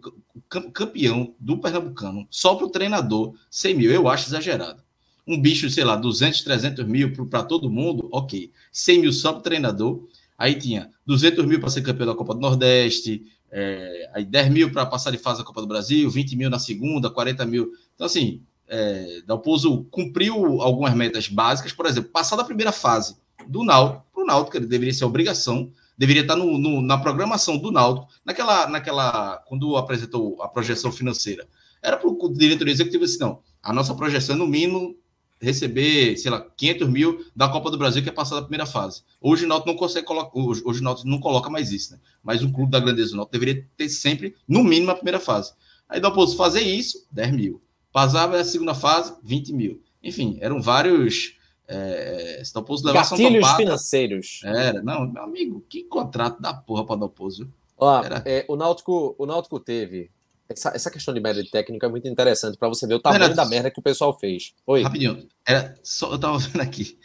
[0.73, 4.83] campeão do pernambucano, só para o treinador, 100 mil, eu acho exagerado.
[5.27, 8.51] Um bicho, sei lá, 200, 300 mil para todo mundo, ok.
[8.71, 10.07] 100 mil só para treinador.
[10.37, 14.73] Aí tinha 200 mil para ser campeão da Copa do Nordeste, é, aí 10 mil
[14.73, 17.71] para passar de fase da Copa do Brasil, 20 mil na segunda, 40 mil.
[17.95, 23.17] Então, assim, é, Dalpozo cumpriu algumas metas básicas, por exemplo, passar da primeira fase
[23.47, 27.57] do Náutico para o Náutico, ele deveria ser obrigação, deveria estar no, no, na programação
[27.57, 31.47] do Náutico, naquela, naquela, quando apresentou a projeção financeira.
[31.81, 34.97] Era para o diretor executivo assim, não, a nossa projeção, no mínimo,
[35.45, 39.03] receber, sei lá, 500 mil da Copa do Brasil, que é passar da primeira fase.
[39.21, 42.01] Hoje o Náutico não consegue colocar, hoje, o Náutico não coloca mais isso, né?
[42.23, 45.53] Mas um clube da grandeza do Náutico deveria ter sempre, no mínimo, a primeira fase.
[45.89, 47.63] Aí do oposto, fazer isso, 10 mil.
[47.93, 49.83] Passava a segunda fase, 20 mil.
[50.03, 51.37] Enfim, eram vários.
[51.67, 54.41] É, se Dalpozo levasse Gatilhos financeiros.
[54.45, 57.49] Era, não, meu amigo, que contrato da porra para Dalpozo.
[57.77, 60.11] Ó, é, o, Náutico, o Náutico teve
[60.49, 63.35] essa, essa questão de média técnica é muito interessante para você ver o tamanho Era,
[63.35, 64.53] da merda que o pessoal fez.
[64.67, 64.83] Oi.
[64.83, 65.27] Rapidinho.
[65.47, 66.99] Era só, eu tava vendo aqui.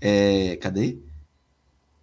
[0.00, 0.98] É, cadê?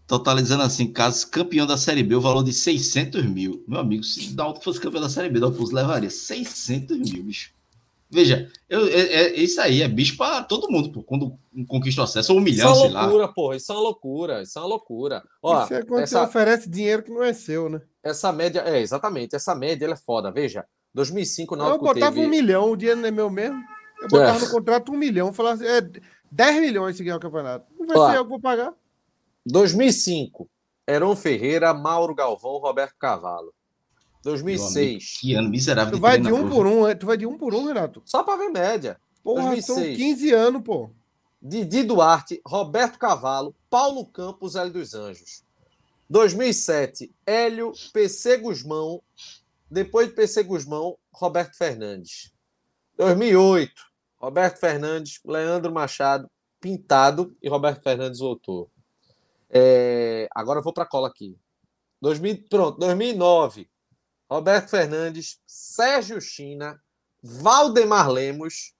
[0.06, 3.64] Totalizando assim, caso campeão da Série B, o valor de 600 mil.
[3.68, 7.24] Meu amigo, se o Dalton fosse campeão da Série B, o Dalton levaria 600 mil,
[7.24, 7.52] bicho.
[8.14, 11.36] Veja, eu, é, é, isso aí é bicho para todo mundo, pô, quando
[11.68, 14.42] conquista o acesso, ou um milhão, isso é uma loucura, porra, isso é uma loucura,
[14.44, 15.24] isso é uma loucura.
[15.42, 16.20] Ó, isso é quando essa...
[16.20, 17.82] você oferece dinheiro que não é seu, né?
[18.04, 20.64] Essa média, é, exatamente, essa média ela é foda, veja.
[20.94, 22.26] 2005 o Náutico Eu botava teve...
[22.26, 23.62] um milhão, o dinheiro não é meu mesmo.
[24.02, 24.42] Eu botava é.
[24.42, 27.66] no contrato um milhão, falava assim, é 10 milhões se ganhar o campeonato.
[27.80, 28.74] Não vai Ó, ser eu que vou pagar.
[29.46, 30.50] 2005,
[30.88, 33.54] Heron Ferreira, Mauro Galvão, Roberto Cavalo.
[34.24, 35.18] 2006.
[35.20, 35.94] que ano miserável.
[35.94, 36.96] Tu vai de um por um, é?
[36.96, 38.02] tu vai de um por um, Renato.
[38.06, 38.98] Só para ver média.
[39.24, 39.66] Porra, 2006.
[39.66, 40.90] são 15 anos, pô.
[41.42, 45.44] Didi Duarte, Roberto Cavalo, Paulo Campos, Hélio dos Anjos.
[46.10, 49.02] 2007, Hélio, PC Guzmão,
[49.74, 52.32] depois de PC Guzmão, Roberto Fernandes.
[52.96, 53.74] 2008,
[54.20, 56.30] Roberto Fernandes, Leandro Machado,
[56.62, 58.72] Pintado e Roberto Fernandes voltou.
[59.50, 61.36] É, agora eu vou para a cola aqui.
[62.02, 63.68] 2000, pronto, 2009,
[64.30, 66.80] Roberto Fernandes, Sérgio China,
[67.22, 68.74] Valdemar Lemos.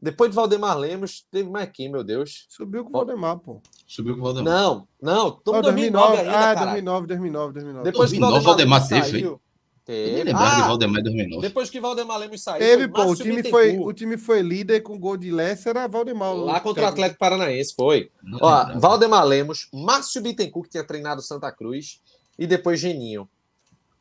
[0.00, 2.46] Depois de Valdemar Lemos, teve mais quem, meu Deus?
[2.48, 3.60] Subiu com o Valdemar, pô.
[3.86, 4.52] Subiu com o Valdemar.
[4.52, 7.84] Não, não, estamos oh, 2009, 2009 ainda, Ah, 2009, 2009, 2009.
[7.90, 9.45] Depois 2009, que Valdemar, Valdemar teve,
[9.86, 10.32] Teve.
[10.34, 11.42] Ah, de Valdemar 2009.
[11.46, 12.58] Depois que Valdemar Lemos saiu.
[12.58, 13.04] Teve, pô.
[13.04, 16.34] O time, foi, o time foi líder com gol de Lessa, era Valdemar.
[16.34, 18.10] Lá contra o Atlético Paranaense, foi.
[18.40, 22.02] Ó, Valdemar Lemos, Márcio Bittencourt, que tinha treinado Santa Cruz,
[22.36, 23.28] e depois Geninho.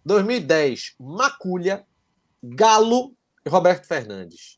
[0.04, 1.86] 2010, Maculha,
[2.42, 3.14] Galo
[3.46, 4.58] e Roberto Fernandes.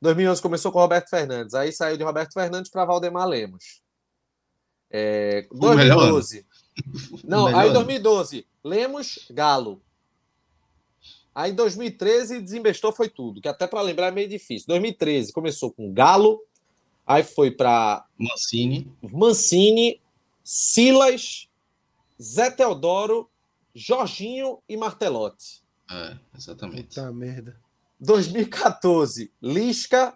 [0.00, 3.82] 2011 começou com Roberto Fernandes, aí saiu de Roberto Fernandes para Valdemar Lemos.
[4.88, 6.46] É, 2012.
[7.24, 9.82] Não, aí 2012, Lemos, Galo.
[11.34, 14.66] Aí em 2013 desembestou foi tudo, que até para lembrar é meio difícil.
[14.68, 16.42] 2013 começou com Galo,
[17.06, 20.00] aí foi para Mancini, Mancini,
[20.42, 21.48] Silas,
[22.20, 23.30] Zé Teodoro,
[23.74, 25.62] Jorginho e Martelotti.
[25.90, 26.88] É, exatamente.
[26.88, 27.56] Puta merda.
[28.00, 30.14] 2014, Lisca,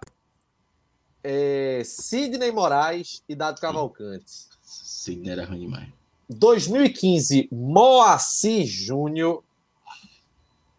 [1.22, 4.48] é, Sidney Moraes e Dado Cavalcante.
[4.62, 5.88] Sidney era ruim demais.
[6.28, 9.42] 2015, Moacir Júnior.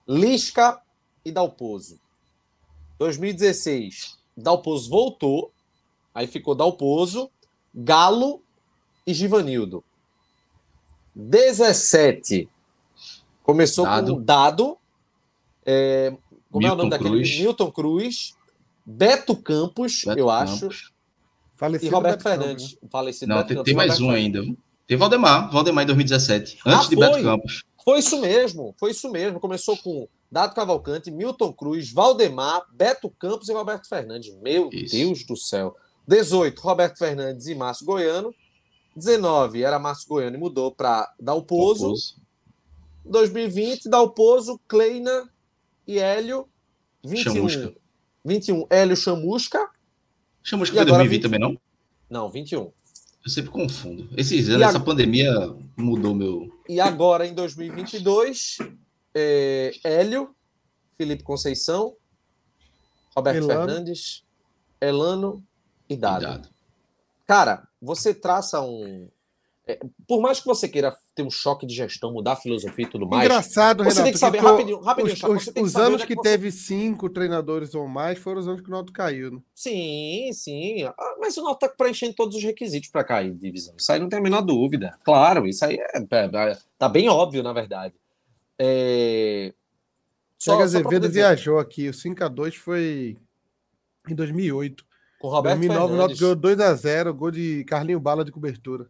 [0.08, 0.80] Lisca
[1.24, 2.00] e Dalpozo.
[3.00, 5.52] 2016, Dalpozo voltou,
[6.14, 7.30] aí ficou Dalpozo,
[7.74, 8.42] Galo
[9.06, 9.84] e Givanildo.
[11.14, 12.50] 17,
[13.44, 14.14] começou dado.
[14.14, 14.78] com Dado,
[15.66, 16.14] é,
[16.52, 17.10] como Milton é o nome daquele?
[17.10, 17.40] Cruz.
[17.40, 18.36] Milton Cruz,
[18.86, 20.70] Beto Campos, Beto eu acho,
[21.56, 22.74] Falecido e Roberto Beto Fernandes.
[22.74, 22.90] Campos.
[22.92, 24.44] Falecido Não, Beto tem, Campos, tem mais um ainda.
[24.88, 27.64] Tem Valdemar, Valdemar em 2017, antes ah, de Beto Campos.
[27.86, 29.40] Foi isso mesmo, foi isso mesmo.
[29.40, 34.36] Começou com Dado Cavalcante, Milton Cruz, Valdemar, Beto Campos e Roberto Fernandes.
[34.42, 34.96] Meu isso.
[34.96, 35.76] Deus do céu.
[36.08, 38.34] 18, Roberto Fernandes e Márcio Goiano.
[38.96, 41.94] 19 era Márcio Goiano e mudou para Dalpozo.
[43.06, 45.30] 2020, Dalpozo, Kleina
[45.88, 46.48] e Hélio.
[47.04, 47.34] 21.
[47.34, 47.74] Chamusca.
[48.24, 49.70] 21, Hélio Chamusca.
[50.42, 51.60] Chamusca E foi agora 2020 também, não?
[52.10, 52.72] Não, 21.
[53.24, 54.08] Eu sempre confundo.
[54.18, 55.32] Esses anos, E a- essa pandemia
[55.78, 56.52] mudou meu.
[56.68, 58.58] E agora, em 2022,
[59.14, 60.36] é, Hélio,
[60.98, 61.96] Felipe Conceição,
[63.16, 63.68] Roberto Elano.
[63.68, 64.24] Fernandes,
[64.82, 65.44] Elano
[65.90, 66.50] e Dado.
[67.26, 69.10] Cara, você traça um.
[69.68, 72.90] é, por mais que você queira ter um choque de gestão, mudar a filosofia e
[72.90, 73.24] tudo mais.
[73.24, 74.04] Engraçado, Você Renato.
[74.04, 76.22] tem que saber, porque rapidinho, rapidinho, os, Chapo, os- você os anos é que que
[76.22, 79.32] você- teve cinco treinadores ou mais foram os anos que o Náutico caiu.
[79.32, 79.40] Né?
[79.56, 80.84] Sim, sim.
[80.84, 83.74] Ah, Mas o Náutico tá preenchendo todos os requisitos para cair de divisão.
[83.78, 84.98] Isso aí não tem a menor dúvida.
[85.06, 87.96] Claro, isso aí é, é- é- tá bem óbvio, na verdade.
[88.60, 89.54] É...
[90.38, 91.88] Só, pra Azevedo viajou aqui.
[91.90, 93.18] O 5x2 foi
[94.10, 94.86] em 2008.
[95.20, 96.20] com o Roberto 2009 o Náutico Fernandes.
[96.20, 96.36] ganhou
[96.76, 98.88] 2x0, gol de Carlinho Bala de cobertura.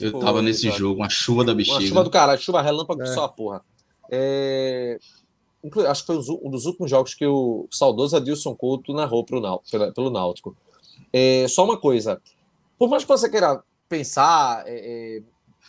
[0.00, 0.78] Eu Foi, tava nesse cara.
[0.78, 1.80] jogo, uma chuva da Uma bexiga.
[1.80, 3.06] chuva do caralho, chuva relâmpago É.
[3.06, 3.62] só a porra.
[4.10, 4.98] É...
[5.88, 9.62] Acho que foi um dos últimos jogos que o saudoso Adilson Couto narrou pro Nau-
[9.94, 10.56] pelo Náutico.
[11.12, 12.20] É, só uma coisa.
[12.78, 15.22] Por mais que você queira pensar, é, é,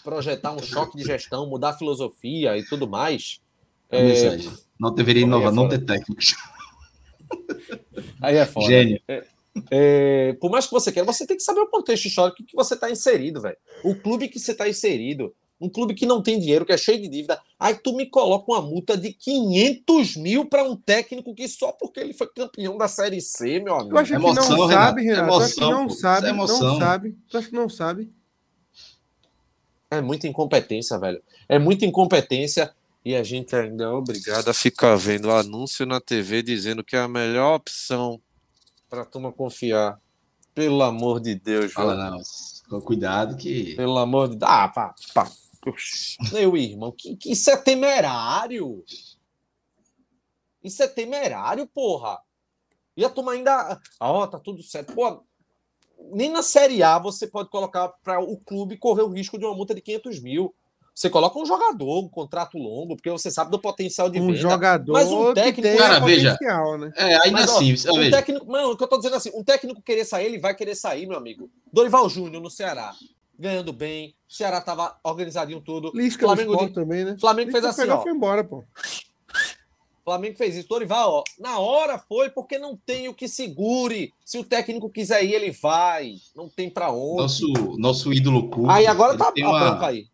[0.04, 3.40] projetar um choque de gestão, mudar a filosofia e tudo mais,
[3.90, 4.38] é.
[4.80, 6.36] Não deveria é inovar, não ter técnicos.
[8.22, 8.68] aí é foda.
[8.68, 9.02] Gênio.
[9.08, 9.26] É,
[10.40, 12.90] por mais que você queira, você tem que saber o contexto histórico que você está
[12.90, 13.58] inserido, velho.
[13.84, 15.34] O clube que você está inserido.
[15.60, 17.42] Um clube que não tem dinheiro, que é cheio de dívida.
[17.60, 22.00] Aí tu me coloca uma multa de 500 mil para um técnico que só porque
[22.00, 23.90] ele foi campeão da Série C, meu amigo.
[23.90, 25.28] Tu acha Emoção, que não Renato, sabe, Renato?
[25.28, 25.94] Tu acha que emoção, não pô.
[25.96, 26.18] sabe?
[26.20, 26.80] Isso é não emoção.
[26.80, 27.18] sabe.
[27.28, 28.12] Tu acha que não sabe?
[29.90, 31.24] É muita incompetência, velho.
[31.50, 32.72] É muita incompetência.
[33.04, 37.00] E a gente ainda é obrigado a ficar vendo anúncio na TV dizendo que é
[37.00, 38.22] a melhor opção
[38.90, 40.00] para turma confiar.
[40.54, 42.12] Pelo amor de Deus, Fala, velho.
[42.12, 42.22] não.
[42.70, 43.76] Com cuidado que.
[43.76, 44.52] Pelo amor de Deus.
[44.52, 45.32] Ah, pá, pá.
[46.32, 48.84] Meu irmão, que, que isso é temerário.
[50.64, 52.20] Isso é temerário, porra.
[52.96, 53.80] E a turma ainda.
[54.00, 54.94] Ah, Ó, tá tudo certo.
[54.94, 55.24] Pô,
[56.12, 59.54] nem na Série A você pode colocar para o clube correr o risco de uma
[59.54, 60.56] multa de 500 mil.
[60.98, 64.40] Você coloca um jogador, um contrato longo, porque você sabe do potencial de Um venda.
[64.40, 66.32] jogador Mas um técnico- que tem Cara, veja.
[66.32, 66.92] potencial, né?
[66.96, 69.30] É, ainda Mas, ó, assim, um veja, técnico, mano, o que eu tô dizendo assim,
[69.36, 71.52] um técnico querer sair, ele vai querer sair, meu amigo.
[71.72, 72.96] Dorival Júnior no Ceará,
[73.38, 75.92] ganhando bem, o Ceará tava organizadinho tudo.
[75.94, 77.16] Lisca Flamengo de- também, né?
[77.20, 78.02] Flamengo Lisca fez assim, pegou, ó.
[78.02, 78.64] foi embora, pô.
[80.04, 80.68] Flamengo fez isso.
[80.68, 84.12] Dorival, ó, na hora foi porque não tem o que segure.
[84.26, 86.14] Se o técnico quiser ir, ele vai.
[86.36, 87.18] Não tem pra onde.
[87.22, 90.08] nosso, nosso ídolo Cuca, aí agora tá a uma, aí.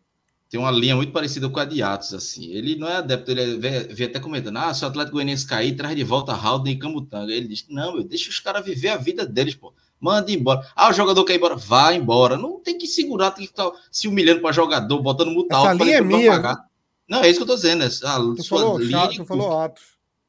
[0.54, 2.52] Tem uma linha muito parecida com a de Atos, assim.
[2.52, 5.74] Ele não é adepto, ele vê, vê até comentando, ah, se o Atlético Goianiense cair,
[5.74, 7.32] traz de volta Haldane e Camutanga.
[7.32, 9.74] Ele diz, não, meu, deixa os caras viver a vida deles, pô.
[9.98, 10.64] Manda embora.
[10.76, 12.36] Ah, o jogador quer ir embora, vai embora.
[12.36, 15.82] Não tem que segurar, tem que ficar se humilhando para jogador, botando multa Essa alta
[15.84, 16.64] linha é não minha, pagar.
[17.08, 17.82] Não, é isso que eu tô dizendo.
[17.82, 19.82] Essa, a Tu sua falou, linha chato, de falou Atos.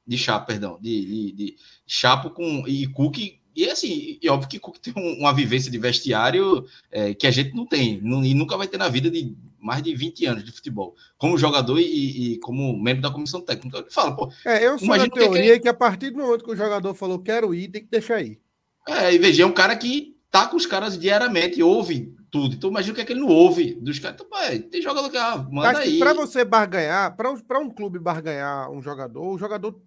[0.08, 1.56] de Chapo, perdão, de, de, de
[1.86, 3.20] Chapo com e Cook.
[3.56, 7.32] E assim, e óbvio que Cook tem um- uma vivência de vestiário é, que a
[7.32, 10.44] gente não tem, nu- e nunca vai ter na vida de mais de 20 anos
[10.44, 13.80] de futebol, como jogador e, e como membro da comissão técnica.
[13.80, 16.46] Ele fala, pô, É, eu sou da o que teoria que a partir do momento
[16.46, 18.40] que o jogador falou quero ir, tem que deixar ir.
[18.88, 22.56] é, e veja, é um cara que tá com os caras diariamente, ouve tudo.
[22.56, 24.16] Então imagina o que é que ele não ouve dos caras.
[24.16, 26.00] Então, pai, tem jogador que ah, manda que aí.
[26.00, 29.82] para você barganhar, para um, pra um clube barganhar um jogador, o jogador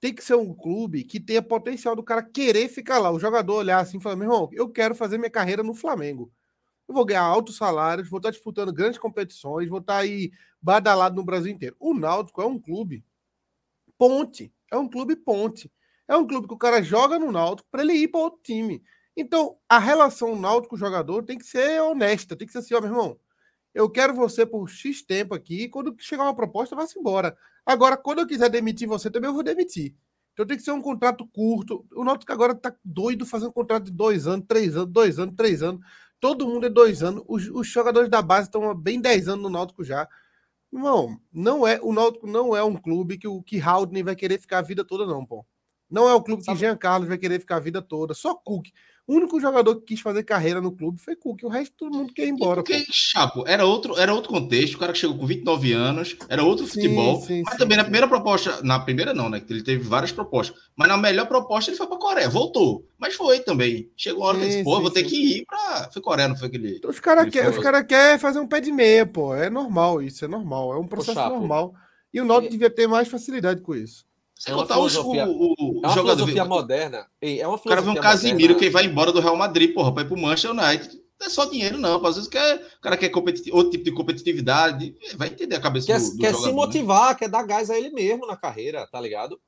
[0.00, 3.10] tem que ser um clube que tenha potencial do cara querer ficar lá.
[3.10, 6.30] O jogador olhar assim e falar: meu irmão, eu quero fazer minha carreira no Flamengo.
[6.92, 10.30] Eu vou ganhar altos salários, vou estar disputando grandes competições, vou estar aí
[10.60, 11.74] badalado no Brasil inteiro.
[11.80, 13.02] O Náutico é um clube
[13.96, 15.72] ponte, é um clube ponte.
[16.06, 18.82] É um clube que o cara joga no Náutico para ele ir para outro time.
[19.16, 23.18] Então, a relação Náutico-jogador tem que ser honesta, tem que ser assim, ó, meu irmão,
[23.72, 27.34] eu quero você por X tempo aqui, quando chegar uma proposta, vá-se embora.
[27.64, 29.94] Agora, quando eu quiser demitir você também, eu vou demitir.
[30.34, 31.86] Então tem que ser um contrato curto.
[31.94, 35.34] O Náutico agora tá doido fazendo um contrato de dois anos, três anos, dois anos,
[35.34, 35.80] três anos.
[36.22, 37.24] Todo mundo é dois anos.
[37.26, 40.08] Os, os jogadores da base estão bem dez anos no Náutico já.
[40.72, 44.38] Irmão, não é, o Náutico não é um clube que o que Haldane vai querer
[44.38, 45.44] ficar a vida toda, não, pô.
[45.90, 48.14] Não é o clube que Sabe- Jean Carlos vai querer ficar a vida toda.
[48.14, 48.68] Só Cook.
[49.06, 51.42] O único jogador que quis fazer carreira no clube foi Cook.
[51.42, 52.62] O resto todo mundo quer ir embora.
[52.62, 52.92] Porque, pô.
[52.92, 56.66] Chapo, era outro, era outro contexto, o cara que chegou com 29 anos, era outro
[56.66, 59.62] Sim, futebol, sim, mas sim, também na primeira proposta, na primeira não, né, que ele
[59.62, 63.90] teve várias propostas, mas na melhor proposta ele foi para Coreia, voltou, mas foi também,
[63.96, 66.28] chegou a hora que ele disse, pô, sim, vou ter que ir para, foi Coreia,
[66.28, 69.34] não foi aquele, Os caras querem cara quer fazer um pé de meia, pô.
[69.34, 70.74] É normal isso, é normal.
[70.74, 71.74] É um processo normal.
[72.12, 74.04] E o Náutico devia ter mais facilidade com isso.
[74.42, 77.06] Sem É uma contar os, o, filosofia- o, o É uma jogador, filosofia o moderna.
[77.20, 78.58] Ei, É uma cara vê um filosofia Casimiro moderna.
[78.58, 81.78] que vai embora do Real Madrid, porra, para ir pro Manchester United, é só dinheiro,
[81.78, 82.04] não.
[82.04, 84.96] Às vezes quer, o cara quer outro tipo de competitividade.
[85.16, 86.52] Vai entender a cabeça quer, do, do Quer jogador, se né?
[86.52, 89.38] motivar, quer dar gás a ele mesmo na carreira, tá ligado?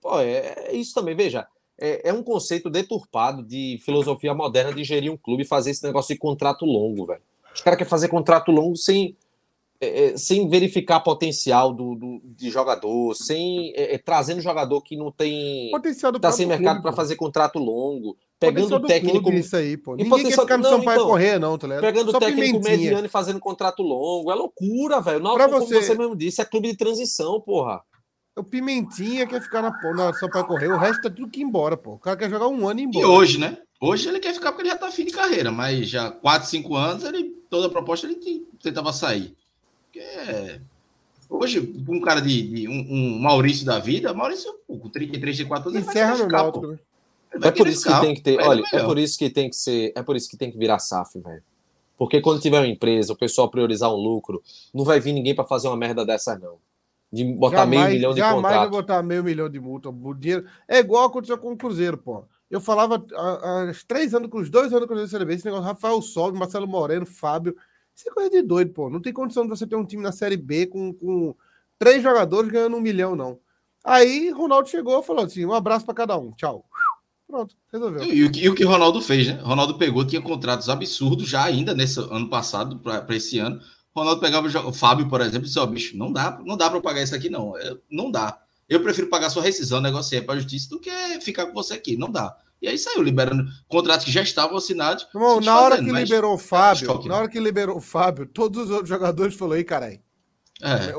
[0.00, 1.16] Pô, é, é isso também.
[1.16, 1.44] Veja,
[1.76, 5.82] é, é, um conceito deturpado de filosofia moderna de gerir um clube e fazer esse
[5.82, 7.22] negócio de contrato longo, velho.
[7.52, 9.16] Os caras querem fazer contrato longo sem,
[9.80, 14.96] é, é sem verificar potencial do, do de jogador, sem é, é, trazendo jogador que
[14.96, 15.70] não tem.
[15.70, 19.20] Potencial do tá sem mercado para fazer contrato longo, pegando do técnico.
[19.22, 19.94] clube, isso aí, pô.
[19.94, 21.82] E Ninguém potencial- quer ficar no não, Sampaio então, correr, não, tá ligado?
[21.82, 22.76] Pegando Só técnico pimentinha.
[22.78, 24.30] mediano e fazendo contrato longo.
[24.30, 25.20] É loucura, velho.
[25.20, 27.80] Não, Pra como você- você mesmo disse, é clube de transição, porra.
[28.38, 31.74] O Pimentinha quer ficar na, na Sampaio correr, o resto tá tudo que ir embora,
[31.76, 31.92] pô.
[31.94, 33.08] O cara quer jogar um ano e ir E embora.
[33.08, 33.56] hoje, né?
[33.80, 36.74] Hoje ele quer ficar porque ele já tá fim de carreira, mas já 4, 5
[36.76, 39.34] anos, ele, toda a proposta ele te- tentava sair.
[39.96, 40.60] Porque é-
[41.28, 45.70] Hoje, um cara de, de um, um Maurício da vida, Maurício, pô, com 33, 34
[45.70, 46.78] anos, Encerra no Náutico,
[47.42, 48.34] É por isso que tem que ter.
[48.34, 50.58] Ele olha, é por isso que tem que ser, é por isso que tem que
[50.58, 51.42] virar SAF, velho.
[51.98, 54.40] Porque quando tiver uma empresa, o pessoal priorizar um lucro,
[54.72, 56.58] não vai vir ninguém para fazer uma merda dessa não.
[57.12, 58.70] De botar meio milhão de jamais vai contrato.
[58.70, 59.88] botar meio milhão de multa.
[59.88, 60.44] O dinheiro...
[60.68, 62.24] É igual aconteceu com o Cruzeiro, pô.
[62.48, 65.44] Eu falava há, há três anos, com os dois anos que eu Cruzeiro CLB, esse
[65.44, 67.56] negócio Rafael Sobe, Marcelo Moreno, Fábio.
[67.96, 68.90] Isso é coisa de doido, pô.
[68.90, 71.34] Não tem condição de você ter um time na Série B com, com
[71.78, 73.38] três jogadores ganhando um milhão, não.
[73.84, 76.32] Aí Ronaldo chegou e falou assim: um abraço pra cada um.
[76.32, 76.64] Tchau.
[77.26, 78.04] Pronto, resolveu.
[78.04, 79.40] E o, que- e o que Ronaldo fez, né?
[79.42, 83.60] Ronaldo pegou, tinha contratos absurdos já ainda nesse ano passado para esse ano.
[83.94, 86.80] Ronaldo pegava o Fábio, por exemplo, e disse: Ó, bicho, não dá, não dá para
[86.80, 87.56] pagar isso aqui, não.
[87.56, 88.40] É, não dá.
[88.68, 90.90] Eu prefiro pagar sua rescisão, negociar para a justiça, do que
[91.20, 91.96] ficar com você aqui.
[91.96, 92.36] Não dá.
[92.60, 95.06] E aí saiu, liberando contratos que já estavam assinados.
[95.14, 97.20] Irmão, se na hora que liberou o Fábio, choque, na né?
[97.20, 100.00] hora que liberou o Fábio, todos os outros jogadores falaram: aí, caralho,
[100.62, 100.92] É,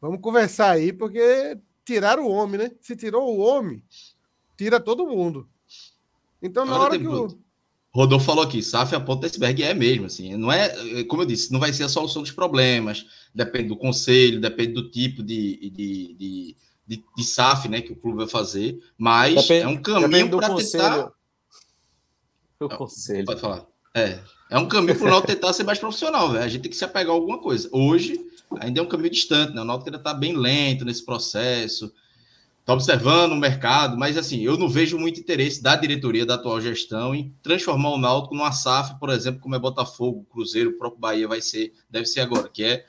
[0.00, 2.70] vamos conversar aí, porque tiraram o homem, né?
[2.80, 3.82] Se tirou o homem,
[4.56, 5.48] tira todo mundo.
[6.42, 7.44] Então, na hora tem que o.
[7.94, 10.66] Rodolfo falou aqui, SAF é a ponta iceberg, é mesmo, assim, não é,
[10.98, 14.72] é, como eu disse, não vai ser a solução dos problemas, depende do conselho, depende
[14.72, 16.56] do tipo de, de, de,
[16.86, 20.54] de, de SAF, né, que o clube vai fazer, mas Depende- é um caminho para
[20.54, 21.12] tentar,
[22.60, 23.24] O conselho.
[23.26, 24.18] pode falar, é,
[24.50, 26.76] é um caminho para o Náutico tentar ser mais profissional, velho, a gente tem que
[26.76, 28.20] se apegar a alguma coisa, hoje
[28.60, 31.92] ainda é um caminho distante, né, o Náutico ainda está bem lento nesse processo,
[32.60, 36.60] está observando o mercado, mas assim, eu não vejo muito interesse da diretoria da atual
[36.60, 41.00] gestão em transformar o Náutico numa SAF, por exemplo, como é Botafogo, Cruzeiro, o próprio
[41.00, 42.86] Bahia vai ser, deve ser agora, que é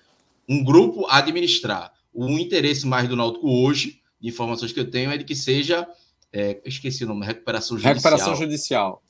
[0.48, 1.92] um grupo administrar.
[2.16, 5.88] O interesse mais do Náutico hoje, de informações que eu tenho, é de que seja,
[6.32, 7.94] é, esqueci o nome, recuperação judicial.
[7.94, 9.04] Recuperação judicial.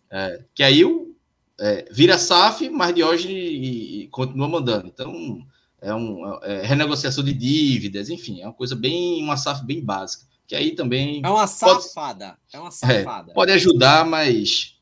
[0.53, 1.15] Que aí o,
[1.59, 4.87] é, vira SAF, mas Diógenes e, e continua mandando.
[4.87, 5.45] Então,
[5.81, 10.25] é, um, é renegociação de dívidas, enfim, é uma coisa bem, uma SAF bem básica.
[10.47, 12.37] Que aí também É uma Pode- safada.
[12.53, 13.33] É uma safada.
[13.33, 14.74] pode ajudar, mas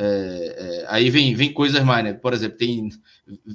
[0.00, 2.12] é, é, aí vem, vem coisas mais, né?
[2.12, 2.88] Por exemplo, tem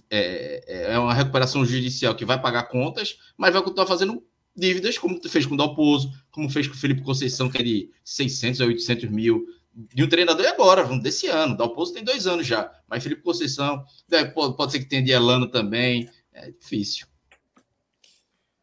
[0.09, 4.23] é, é uma recuperação judicial que vai pagar contas, mas vai continuar fazendo
[4.55, 7.89] dívidas, como fez com o Dalpozo, como fez com o Felipe Conceição, que é de
[8.03, 11.57] 600 a 800 mil de um treinador e agora, vamos desse ano.
[11.57, 15.11] Dalpozo tem dois anos já, mas Felipe Conceição deve- pode, pode ser que tenha de
[15.11, 16.07] Elano também.
[16.31, 17.07] É difícil.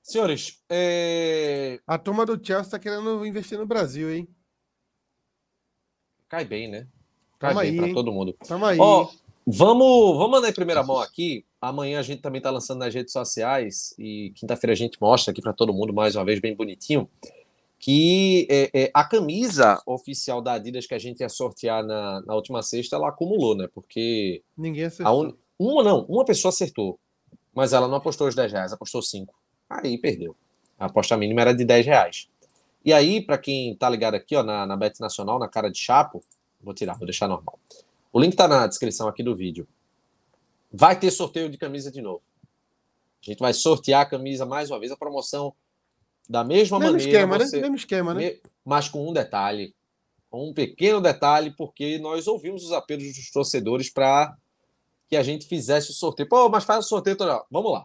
[0.02, 4.28] Senhores, é, A turma do Chelsea tá querendo investir no Brasil, hein?
[6.28, 6.86] cai bem, né?
[7.40, 7.94] Cai Tamo aí, para hein?
[7.94, 8.36] todo mundo.
[8.46, 8.78] Tamo aí.
[8.78, 9.08] Ó,
[9.46, 11.44] vamos, vamos mandar em primeira mão aqui.
[11.60, 15.40] Amanhã a gente também está lançando nas redes sociais e quinta-feira a gente mostra aqui
[15.40, 17.08] para todo mundo mais uma vez bem bonitinho
[17.78, 22.34] que é, é, a camisa oficial da Adidas que a gente ia sortear na, na
[22.34, 23.68] última sexta ela acumulou, né?
[23.74, 25.24] Porque Ninguém acertou.
[25.24, 25.34] un...
[25.58, 27.00] uma não, uma pessoa acertou,
[27.54, 29.34] mas ela não apostou os 10 reais, apostou 5.
[29.70, 30.36] Aí perdeu.
[30.78, 32.28] A aposta mínima era de 10 reais.
[32.84, 35.78] E aí, para quem tá ligado aqui, ó, na, na Bet Nacional, na cara de
[35.78, 36.22] Chapo,
[36.62, 37.58] vou tirar, vou deixar normal.
[38.12, 39.66] O link tá na descrição aqui do vídeo.
[40.72, 42.22] Vai ter sorteio de camisa de novo.
[43.26, 45.54] A gente vai sortear a camisa mais uma vez, a promoção
[46.28, 47.10] da mesma Mesmo maneira.
[47.10, 47.44] esquema, né?
[47.46, 48.36] você- Mesmo esquema, né?
[48.64, 49.74] Mas com um detalhe,
[50.30, 54.36] com um pequeno detalhe, porque nós ouvimos os apelos dos torcedores para
[55.08, 56.28] que a gente fizesse o sorteio.
[56.28, 57.44] Pô, mas faz o sorteio toda.
[57.50, 57.84] Vamos lá.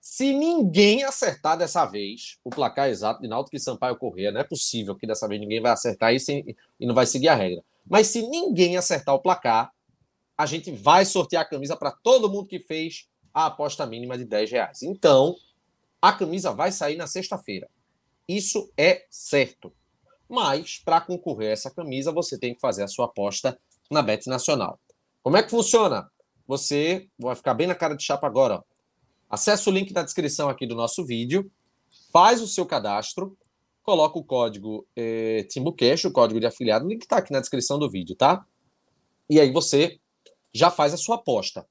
[0.00, 4.44] Se ninguém acertar dessa vez o placar exato de Náutico e Sampaio Corrêa, não é
[4.44, 7.62] possível que dessa vez ninguém vai acertar isso e e não vai seguir a regra.
[7.88, 9.72] Mas se ninguém acertar o placar,
[10.36, 14.24] a gente vai sortear a camisa para todo mundo que fez a aposta mínima de
[14.24, 14.82] 10 reais.
[14.82, 15.36] Então,
[16.00, 17.68] a camisa vai sair na sexta-feira.
[18.28, 19.72] Isso é certo.
[20.28, 23.58] Mas, para concorrer a essa camisa, você tem que fazer a sua aposta
[23.90, 24.80] na Bet Nacional.
[25.22, 26.10] Como é que funciona?
[26.46, 28.56] Você vai ficar bem na cara de chapa agora.
[28.56, 28.62] Ó.
[29.28, 31.50] Acesse o link na descrição aqui do nosso vídeo,
[32.12, 33.36] faz o seu cadastro,
[33.82, 37.78] coloca o código eh, TimbuCash, o código de afiliado, o link está aqui na descrição
[37.78, 38.44] do vídeo, tá?
[39.28, 39.98] E aí você
[40.52, 41.66] já faz a sua aposta.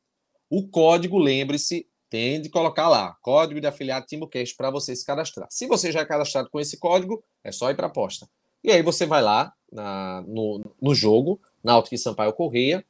[0.50, 5.48] O código, lembre-se, tem de colocar lá, código de afiliado TimbuCast para você se cadastrar.
[5.50, 8.28] Se você já é cadastrado com esse código, é só ir para a aposta.
[8.64, 12.86] E aí você vai lá na, no, no jogo, Náutico e Sampaio Correia,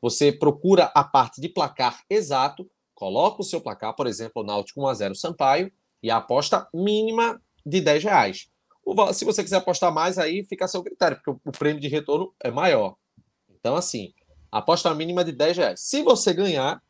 [0.00, 5.14] você procura a parte de placar exato, coloca o seu placar, por exemplo, Náutico 1x0
[5.14, 5.72] Sampaio,
[6.02, 8.48] e a aposta mínima de 10 reais.
[9.12, 12.32] Se você quiser apostar mais, aí fica a seu critério, porque o prêmio de retorno
[12.42, 12.94] é maior.
[13.50, 14.12] Então, assim,
[14.50, 15.80] aposta mínima de 10 reais.
[15.80, 16.80] Se você ganhar,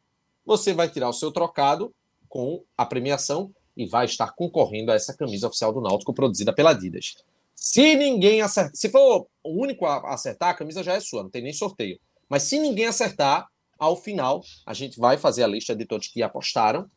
[0.45, 1.95] você vai tirar o seu trocado
[2.29, 6.71] com a premiação e vai estar concorrendo a essa camisa oficial do Náutico produzida pela
[6.71, 7.17] Adidas.
[7.55, 11.31] Se ninguém acertar, se for o único a acertar, a camisa já é sua, não
[11.31, 11.99] tem nem sorteio.
[12.29, 16.23] Mas se ninguém acertar, ao final a gente vai fazer a lista de todos que
[16.23, 16.91] apostaram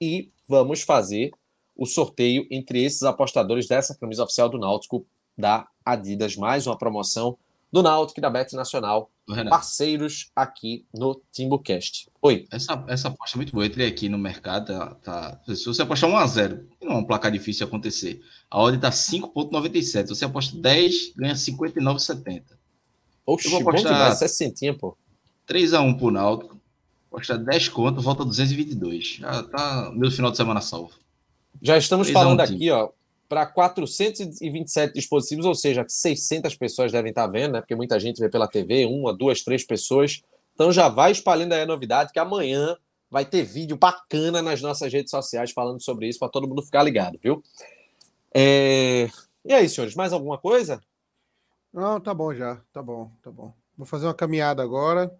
[0.00, 1.32] e vamos fazer
[1.76, 5.06] o sorteio entre esses apostadores dessa camisa oficial do Náutico
[5.36, 7.36] da Adidas, mais uma promoção
[7.72, 9.50] do Náutico e da Bet Nacional, Renato.
[9.50, 12.08] parceiros aqui no TimbuCast.
[12.22, 12.46] Oi.
[12.52, 13.64] Essa, essa aposta é muito boa.
[13.64, 17.32] Eu entrei aqui no mercado, tá, tá se você apostar 1x0, não é um placar
[17.32, 18.22] difícil acontecer.
[18.48, 20.08] A odd tá 5,97.
[20.08, 22.42] Você aposta 10, ganha 59,70.
[23.26, 24.96] Oxi, eu vou apostar bom demais, 60, pô.
[25.48, 26.60] 3x1 pro Náutico.
[27.10, 29.16] Apostar 10 conto, volta 222.
[29.20, 30.92] Já tá meu final de semana salvo.
[31.62, 32.90] Já estamos falando aqui, ó,
[33.28, 37.60] para 427 dispositivos, ou seja, 600 pessoas devem estar vendo, né?
[37.60, 40.22] Porque muita gente vê pela TV, uma, duas, três pessoas.
[40.54, 42.76] Então já vai espalhando aí a novidade que amanhã
[43.10, 46.82] vai ter vídeo bacana nas nossas redes sociais falando sobre isso para todo mundo ficar
[46.82, 47.42] ligado, viu?
[48.32, 49.08] É...
[49.44, 50.80] E aí, senhores, mais alguma coisa?
[51.72, 53.52] Não, tá bom já, tá bom, tá bom.
[53.76, 55.12] Vou fazer uma caminhada agora.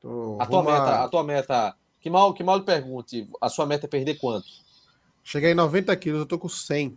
[0.00, 0.36] Tô...
[0.40, 3.86] A tua meta, a tua meta, que mal, que mal lhe pergunte, a sua meta
[3.86, 4.46] é perder quanto?
[5.26, 6.96] Cheguei em 90 quilos, eu tô com 100.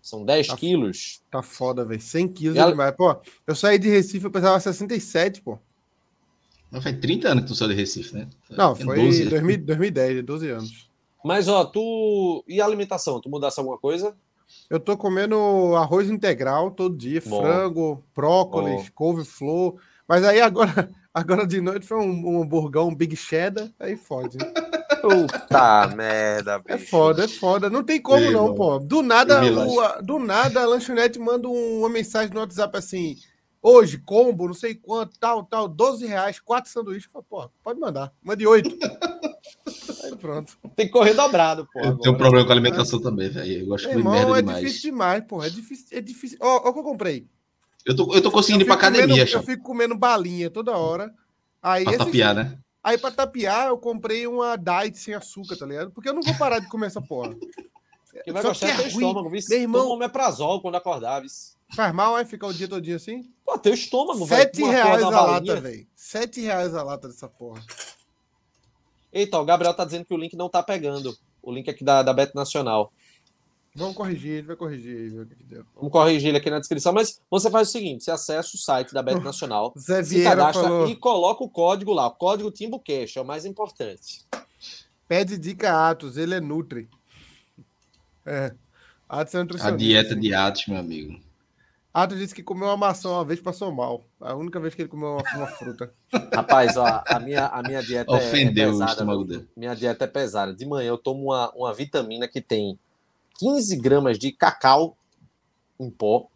[0.00, 1.20] São 10 tá, quilos?
[1.28, 2.00] Tá foda, velho.
[2.00, 2.94] 100 quilos é demais.
[2.94, 5.58] Pô, eu saí de Recife, eu pesava 67, pô.
[6.70, 8.28] Não, faz 30 anos que tu saiu de Recife, né?
[8.48, 9.24] Não, foi 12.
[9.30, 10.90] 2000, 2010, 12 anos.
[11.24, 12.44] Mas, ó, tu.
[12.46, 13.20] E a alimentação?
[13.20, 14.14] Tu mudasse alguma coisa?
[14.70, 17.40] Eu tô comendo arroz integral todo dia, Bom.
[17.42, 19.74] frango, brócolis, couve-flor.
[20.06, 24.38] Mas aí agora, agora de noite foi um, um hamburgão, um Big Cheddar, aí fode.
[25.00, 26.68] Puta merda, é bicho.
[26.68, 27.70] É foda, é foda.
[27.70, 28.78] Não tem como não, pô.
[28.78, 33.16] Do nada, o, do nada a lanchonete manda uma mensagem no WhatsApp assim:
[33.62, 37.10] hoje, combo, não sei quanto, tal, tal, 12 reais, quatro sanduíches.
[37.28, 38.12] Pô, pode mandar.
[38.22, 38.70] Mande oito.
[40.04, 40.56] Aí pronto.
[40.76, 41.80] Tem que correr dobrado, pô.
[41.80, 43.02] Eu tenho um problema com a alimentação é.
[43.02, 43.62] também, velho.
[43.62, 44.58] Eu gosto de merda é demais.
[44.60, 45.42] difícil demais, pô.
[45.42, 45.98] É difícil.
[45.98, 46.38] É difícil.
[46.40, 47.26] Ó, ó o que eu comprei.
[47.84, 50.76] Eu tô, eu tô conseguindo eu ir pra academia, comendo, Eu fico comendo balinha toda
[50.76, 51.12] hora.
[51.62, 52.58] Aí, pra tapiar, né?
[52.82, 55.90] Aí, pra tapiar, eu comprei uma diet sem açúcar, tá ligado?
[55.90, 57.34] Porque eu não vou parar de comer essa porra.
[58.24, 59.40] Que vai Só gostar que é teu estômago, viu?
[59.48, 59.82] Meu irmão...
[59.82, 61.30] Toma omeprazol quando acordar, viu?
[61.74, 62.24] Faz mal, é?
[62.24, 63.30] Ficar o dia todinho assim?
[63.44, 64.42] Pô, teu estômago, velho.
[64.42, 65.86] Sete reais a lata, velho.
[65.94, 67.62] Sete reais a lata dessa porra.
[69.12, 71.16] Eita, o Gabriel tá dizendo que o link não tá pegando.
[71.42, 72.92] O link aqui da, da Bet Nacional.
[73.78, 75.28] Vamos corrigir, ele vai corrigir.
[75.76, 78.92] Vamos corrigir ele aqui na descrição, mas você faz o seguinte: você acessa o site
[78.92, 80.88] da Bet Nacional, Zé se cadastra falou.
[80.88, 84.26] e coloca o código lá, o código TimbuCash, é o mais importante.
[85.06, 86.88] Pede dica Atos, ele é Nutri.
[88.26, 88.52] É.
[89.08, 89.74] Atos é nutricionista.
[89.74, 91.18] A dieta de Atos, meu amigo.
[91.94, 94.04] Atos disse que comeu uma maçã uma vez passou mal.
[94.20, 95.92] A única vez que ele comeu uma, uma fruta.
[96.34, 98.90] Rapaz, ó, a minha, a minha dieta Ofendeu é, pesada.
[98.90, 99.48] O estômago dele.
[99.56, 100.52] Minha dieta é pesada.
[100.52, 102.78] De manhã eu tomo uma, uma vitamina que tem
[103.38, 104.96] 15 gramas de cacau
[105.78, 106.26] em pó,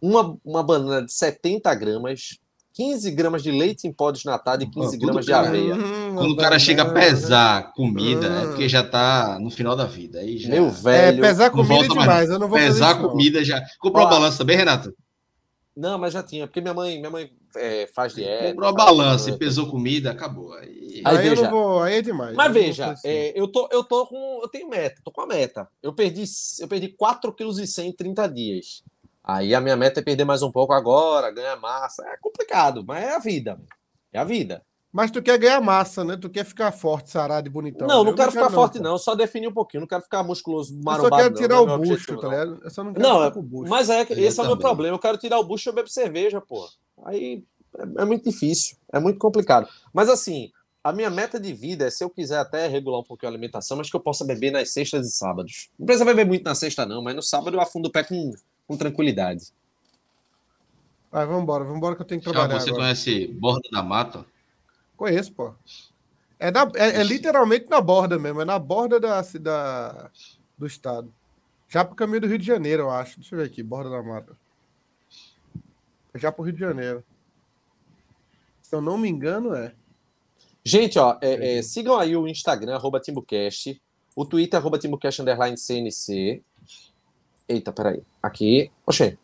[0.00, 2.38] uma, uma banana de 70 gramas,
[2.72, 5.74] 15 gramas de leite em pó desnatado e 15 gramas de aveia.
[5.74, 9.84] Hum, Quando o cara chega a pesar comida, é porque já tá no final da
[9.84, 10.20] vida.
[10.20, 10.48] Aí já...
[10.48, 11.18] Meu velho.
[11.18, 12.30] É, pesar comida é demais, mais.
[12.30, 13.62] eu não vou Pesar comida já.
[13.78, 14.94] Comprou a balança também, Renato?
[15.76, 18.50] Não, mas já tinha, porque minha mãe, minha mãe é, faz dieta.
[18.50, 20.52] Comprou a balança e pesou comida, acabou.
[20.54, 22.34] Aí, aí, aí veja, vou, aí é demais.
[22.34, 23.08] Mas veja, assim.
[23.08, 24.40] é, eu, tô, eu tô com.
[24.42, 25.68] Eu tenho meta, tô com a meta.
[25.82, 26.24] Eu perdi,
[26.60, 28.82] eu perdi 4,1 kg em 30 dias.
[29.22, 32.02] Aí a minha meta é perder mais um pouco agora, ganhar massa.
[32.06, 33.60] É complicado, mas é a vida.
[34.12, 34.62] É a vida.
[34.90, 36.16] Mas tu quer ganhar massa, né?
[36.16, 37.86] Tu quer ficar forte, sarado e bonitão.
[37.86, 38.96] Não, não quero ficar forte, não.
[38.96, 39.82] Só definir um pouquinho.
[39.82, 41.04] Não quero ficar musculoso, marombado.
[41.04, 42.60] Eu só quero tirar não, o bucho, tá ligado?
[42.64, 43.32] Eu só não quero não, é,
[43.68, 44.96] Mas é, esse é o meu problema.
[44.96, 46.66] Eu quero tirar o bucho e eu bebo cerveja, pô.
[47.04, 47.44] Aí
[47.76, 48.76] é, é, muito difícil.
[48.92, 49.68] É muito complicado.
[49.92, 50.50] Mas assim,
[50.82, 53.76] a minha meta de vida é se eu quiser até regular um pouquinho a alimentação,
[53.76, 55.70] mas que eu possa beber nas sextas e sábados.
[55.78, 58.32] Não precisa beber muito na sexta, não, mas no sábado eu afundo o pé com,
[58.66, 59.52] com tranquilidade.
[61.10, 62.60] Vai, vamos embora, vamos embora que eu tenho que trabalhar.
[62.60, 62.84] você agora.
[62.84, 64.24] conhece Borda da Mata?
[64.96, 65.54] Conheço, pô.
[66.38, 70.10] É, na, é, é, literalmente na borda mesmo, é na borda da, da,
[70.56, 71.12] do estado.
[71.68, 73.18] Já pro caminho do Rio de Janeiro, eu acho.
[73.18, 74.36] Deixa eu ver aqui, borda da mata.
[76.14, 77.04] É já pro Rio de Janeiro.
[78.62, 79.72] Se eu não me engano, é.
[80.64, 83.80] Gente, ó, é, é, sigam aí o Instagram, arroba TimbuCast,
[84.14, 86.42] o Twitter, arroba TimbuCast, underline CNC.
[87.48, 88.02] Eita, peraí.
[88.22, 88.70] Aqui.
[88.84, 89.16] Oxê.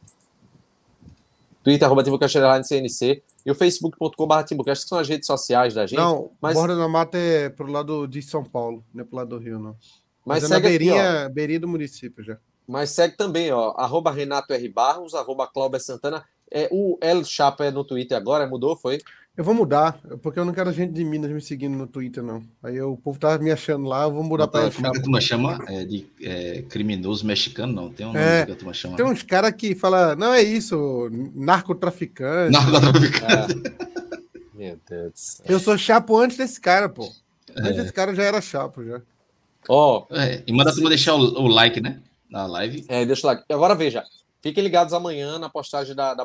[1.62, 3.22] Twitter, arroba TimbuCast, underline CNC.
[3.44, 5.98] E o facebook.com.br TimbuCast, que são as redes sociais da gente.
[5.98, 9.28] Não, mas, Borda da Mata é pro lado de São Paulo, não é pro lado
[9.30, 9.76] do Rio, não.
[10.24, 11.28] mas Mas é na segue aqui, beirinha, ó.
[11.28, 12.38] beirinha do município já.
[12.66, 13.74] Mas segue também, ó.
[13.76, 14.68] Arroba Renato R.
[14.70, 16.24] Barros, arroba Cláudia Santana.
[16.54, 19.00] É, o El Chapa é no Twitter agora, mudou, foi?
[19.36, 22.40] Eu vou mudar, porque eu não quero gente de Minas me seguindo no Twitter, não.
[22.62, 24.96] Aí eu- o povo tá me achando lá, eu vou mudar pra Como é que
[24.98, 25.58] El turma chama?
[25.66, 27.90] É de é, criminoso mexicano, não.
[27.90, 28.96] Tem um nome É, que a turma chama.
[28.96, 32.52] Tem uns caras que falam, não é isso, narcotraficante.
[32.52, 33.54] Narcotraficante.
[34.54, 35.46] Meu Deus do céu.
[35.48, 37.10] Eu sou chapo antes desse cara, pô.
[37.56, 37.82] Antes É.
[37.82, 39.00] desse cara eu já era chapo, já.
[39.68, 42.00] Ó, É, e manda a turma deixar o, o like, né?
[42.30, 42.84] Na live.
[42.88, 43.42] É, deixa lá.
[43.50, 44.04] Agora veja,
[44.44, 46.22] fiquem ligados amanhã na postagem da, da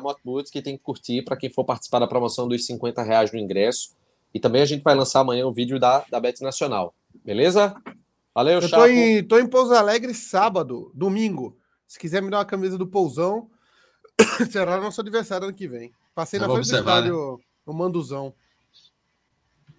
[0.52, 3.96] que tem que curtir para quem for participar da promoção dos 50 reais no ingresso.
[4.34, 6.94] E também a gente vai lançar amanhã o vídeo da, da Bet Nacional.
[7.24, 7.74] Beleza?
[8.34, 8.82] Valeu, Eu Chapo.
[8.82, 11.56] tô em, tô em Pouso Alegre sábado, domingo.
[11.88, 13.48] Se quiser me dar uma camisa do Pousão,
[14.52, 15.90] será nosso adversário ano que vem.
[16.14, 18.34] Passei Eu na frente do observar, estádio, o Manduzão.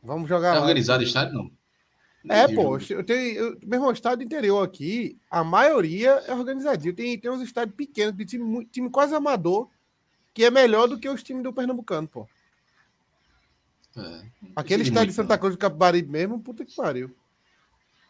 [0.01, 0.61] Vamos jogar É lá.
[0.61, 1.51] organizado o estádio, não?
[2.29, 6.93] É, o pô, eu tenho, eu, meu irmão, estado interior aqui, a maioria é organizadinho.
[6.93, 9.67] Tem, tem uns estádios pequenos, de time, time quase amador,
[10.33, 12.27] que é melhor do que os times do Pernambucano, pô.
[13.97, 14.21] É,
[14.55, 17.11] Aquele estádio de Santa Cruz do Capibaribe mesmo, puta que pariu.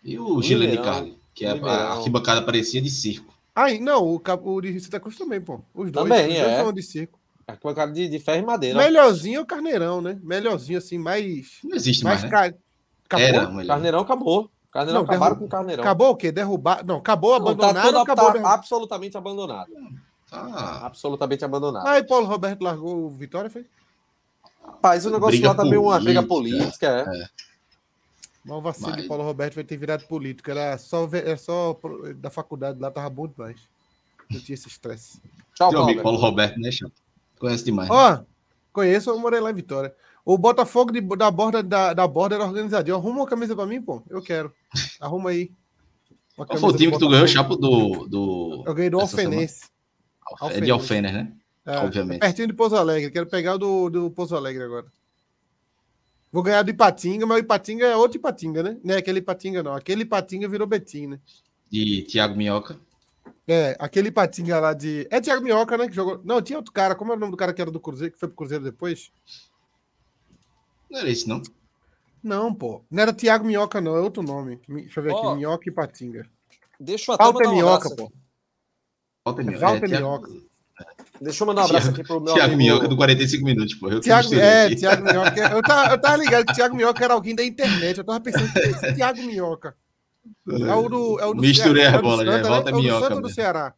[0.03, 0.77] E o Gilene.
[0.77, 1.75] Carli, que é Mineirão.
[1.75, 3.33] a arquibancada parecia de circo.
[3.55, 5.61] Aí, não, o, o de Santa Cruz também, pô.
[5.73, 6.63] Os dois, Também, os dois é.
[6.63, 7.19] são de circo.
[7.47, 8.77] É com a cara de, de ferro e madeira.
[8.77, 10.19] Melhorzinho é o Carneirão, né?
[10.23, 11.59] Melhorzinho, assim, mais.
[11.63, 12.57] Não existe mais mais, né?
[13.15, 13.59] Acabou?
[13.59, 13.65] Era.
[13.67, 14.51] Carneirão acabou.
[14.71, 15.83] Carneirão Não, acabaram derru- com o Carneirão.
[15.83, 16.31] Acabou o quê?
[16.31, 16.85] Derrubar.
[16.85, 19.69] Não, acabou, Não, tá acabou tá absolutamente abandonado.
[20.31, 21.85] Ah, Absolutamente abandonado.
[21.87, 23.65] Aí Paulo Roberto largou o Vitória, foi?
[24.65, 27.03] Rapaz, o negócio Briga lá também uma briga política.
[27.03, 27.27] política, é.
[28.45, 30.49] Mas o vacilo Mas- de Paulo Roberto vai ter virado político.
[30.49, 31.77] Era só, era só
[32.15, 33.59] da faculdade lá, tava bom demais.
[34.29, 35.21] Não tinha esse estresse.
[35.53, 36.01] Tchau, teu amigo.
[36.01, 36.93] Paulo Roberto, né, Chato?
[37.37, 37.89] Conhece demais.
[37.89, 37.95] né?
[37.95, 38.19] Ó,
[38.71, 39.93] conheço, eu morei lá em Vitória.
[40.23, 42.95] O Botafogo de- da borda da, da borda era organizadinho.
[42.95, 44.03] Arruma uma camisa pra mim, pô.
[44.09, 44.53] Eu quero.
[44.99, 45.51] Arruma aí.
[46.35, 47.27] Qual foi o time que tu ganhou.
[47.27, 48.07] Chapo, do...
[48.07, 48.63] do...
[48.65, 48.99] Eu ganhei do?
[48.99, 49.69] Alfenense.
[50.49, 51.33] É de Alfener, né?
[51.65, 52.19] É, Obviamente.
[52.19, 53.11] Pertinho de Pouso Alegre.
[53.11, 54.85] Quero pegar o do, do Pouso Alegre agora.
[56.31, 58.77] Vou ganhar do Ipatinga, mas o Ipatinga é outro Ipatinga, né?
[58.83, 59.73] Não é aquele Ipatinga, não.
[59.75, 61.19] Aquele Ipatinga virou Betim, né?
[61.69, 62.79] De Thiago Minhoca.
[63.47, 65.05] É, aquele Ipatinga lá de.
[65.11, 65.89] É Thiago Minhoca, né?
[65.89, 66.21] Que jogou.
[66.23, 66.95] Não, tinha outro cara.
[66.95, 69.11] Como é o nome do cara que era do Cruzeiro, que foi pro Cruzeiro depois?
[70.91, 71.41] Não era esse, não?
[72.23, 72.83] Não, pô.
[72.91, 73.95] Não era Thiago Minhoca, não.
[73.95, 74.59] É outro nome.
[74.67, 75.25] Deixa eu ver aqui.
[75.25, 76.27] Ó, Minhoca e Patinga.
[76.79, 77.95] Deixa eu até Walter mandar um Minhoca, abraço.
[77.95, 78.11] pô.
[79.25, 79.65] Walter É Minhoca.
[79.65, 80.31] Walter Thiago- Minhoca.
[81.21, 82.57] Deixa eu mandar um abraço Thiago- aqui pro meu Thiago amigo.
[82.71, 83.89] Minhoca do 45 minutos, pô.
[83.89, 84.75] Eu Thiago, é, aqui.
[84.75, 85.31] Thiago Minhoca.
[85.55, 87.97] Eu tava, eu tava ligado que Thiago Minhoca era alguém da internet.
[87.97, 89.75] Eu tava pensando que esse Thiago Minhoca.
[90.47, 91.19] É o do.
[91.19, 92.31] É o do Misturei Ceará, a é do bola, já.
[92.37, 92.43] Né?
[92.43, 93.35] Volta É o do Minhoca Santa ou do mesmo.
[93.35, 93.73] Ceará?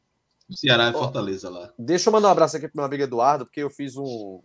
[0.50, 1.00] O Ceará Ó.
[1.00, 1.70] Fortaleza lá.
[1.80, 4.42] Deixa eu mandar um abraço aqui pro meu amigo Eduardo, porque eu fiz um,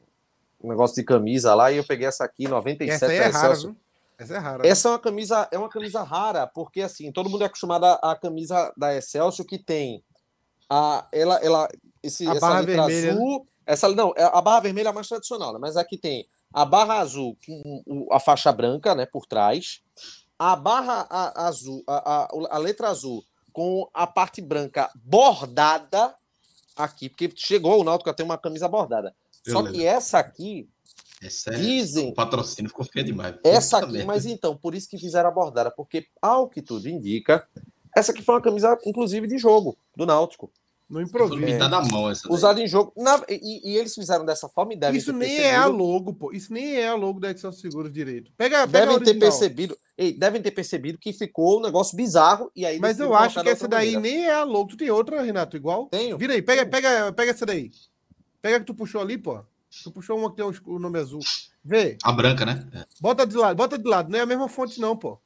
[0.63, 3.55] um negócio de camisa lá e eu peguei essa aqui, 97 Essa aí é rara,
[3.55, 3.77] viu?
[4.19, 4.67] Essa é rara.
[4.67, 7.95] Essa é uma camisa, é uma camisa rara, porque assim, todo mundo é acostumado à
[8.03, 10.03] à camisa da Excelsior que tem
[10.69, 11.69] a ela ela
[12.03, 15.09] esse A essa barra vermelha, azul, essa não, é a barra vermelha é a mais
[15.09, 15.59] tradicional, né?
[15.61, 19.81] Mas aqui tem a barra azul com a faixa branca, né, por trás.
[20.39, 26.15] A barra a- azul, a, a, a letra azul com a parte branca bordada
[26.77, 29.15] aqui, porque chegou o Náutico a ter uma camisa bordada.
[29.49, 29.79] Eu Só lembro.
[29.79, 30.69] que essa aqui,
[31.23, 31.59] Essa é...
[31.59, 33.35] dizem, O patrocínio ficou feio demais.
[33.43, 34.07] essa aqui, merda.
[34.07, 37.47] mas então, por isso que fizeram a bordada, porque ao que tudo indica,
[37.97, 40.51] essa aqui foi uma camisa, inclusive, de jogo do Náutico.
[40.89, 41.59] No improviso.
[41.93, 42.35] mão essa daí.
[42.35, 42.95] Usada em jogo.
[42.97, 45.53] Na- e, e eles fizeram dessa forma e devem Isso ter nem percebido.
[45.55, 46.33] é a logo, pô.
[46.33, 48.33] Isso nem é a logo da Excel Seguros direito.
[48.39, 49.77] Pega, pega a Devem ter percebido.
[49.99, 52.79] ei, devem ter percebido que ficou um negócio bizarro e aí.
[52.79, 54.16] Mas eu acho que essa daí maneira.
[54.16, 54.70] nem é a logo.
[54.70, 55.89] Tu tem outra, Renato, igual?
[55.91, 56.16] Tenho.
[56.16, 57.70] Vira aí, pega, pega, pega essa daí.
[58.40, 59.40] Pega que tu puxou ali, pô.
[59.82, 61.20] Tu puxou uma que tem um- o nome azul.
[61.65, 62.66] Vê, A branca, né?
[62.73, 62.85] É.
[63.01, 64.10] bota de lado, bota de lado.
[64.10, 65.19] Não é a mesma fonte, não, pô.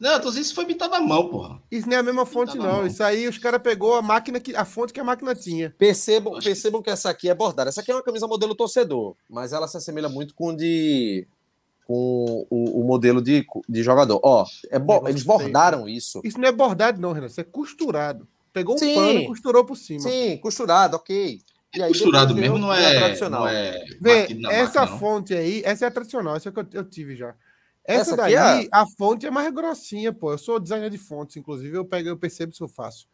[0.00, 1.60] Não, eu tô dizendo que isso foi pintada à mão, porra.
[1.70, 2.86] Isso não é a mesma fonte, não.
[2.86, 4.54] Isso aí os caras pegou a máquina que.
[4.54, 5.74] a fonte que a máquina tinha.
[5.76, 7.68] Percebam, Acho percebam que essa aqui é bordada.
[7.68, 11.26] Essa aqui é uma camisa modelo torcedor, mas ela se assemelha muito com o de.
[11.84, 14.20] com o, o modelo de, de jogador.
[14.22, 15.36] Ó, é bo- eles feio.
[15.38, 16.20] bordaram isso.
[16.22, 17.32] Isso não é bordado, não, Renato.
[17.32, 18.28] Isso é costurado.
[18.52, 18.94] Pegou um Sim.
[18.94, 20.00] pano e costurou por cima.
[20.00, 21.40] Sim, costurado, ok.
[21.74, 23.40] E aí Costurado depois mesmo não a é, tradicional.
[23.40, 24.10] não é Vê,
[24.50, 24.98] essa máquina, não.
[24.98, 27.34] fonte aí, essa é a tradicional, essa que eu, eu tive já.
[27.84, 30.32] Essa, Essa daí, é a fonte é mais grossinha, pô.
[30.32, 33.06] Eu sou designer de fontes, inclusive, eu pego, eu percebo se eu faço.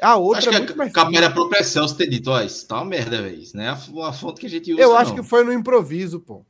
[0.00, 2.84] A outra Acho que é muito a própria Celso ter dito, ó, isso tá uma
[2.84, 3.40] merda, velho.
[3.40, 5.22] Isso não é a, a fonte que a gente usa, Eu acho não.
[5.22, 6.44] que foi no improviso, pô.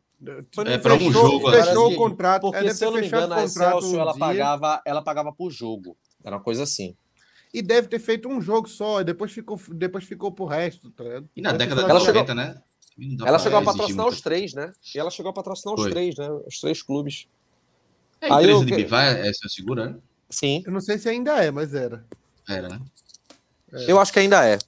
[0.66, 2.42] É, para algum jogo, fechou Parece o contrato.
[2.42, 5.02] Porque, é, se eu não me engano, a o contrato Excelsior um ela pagava, ela
[5.02, 5.96] pagava por jogo.
[6.22, 6.94] Era uma coisa assim.
[7.52, 11.04] E deve ter feito um jogo só, e depois ficou, depois ficou pro resto, tá?
[11.34, 12.62] E na década de falado- Ela 90, né?
[13.26, 14.14] Ela chegou a patrocinar muito.
[14.14, 14.72] os três, né?
[14.94, 16.28] E ela chegou a patrocinar os três, né?
[16.46, 17.26] Os três clubes.
[18.20, 19.96] É a Aí empresa eu- de Bivar é seu segura, né?
[20.28, 20.62] Sim.
[20.66, 22.04] Eu não sei se ainda é, mas era.
[22.48, 22.80] Era, né?
[23.88, 24.58] Eu acho que ainda é.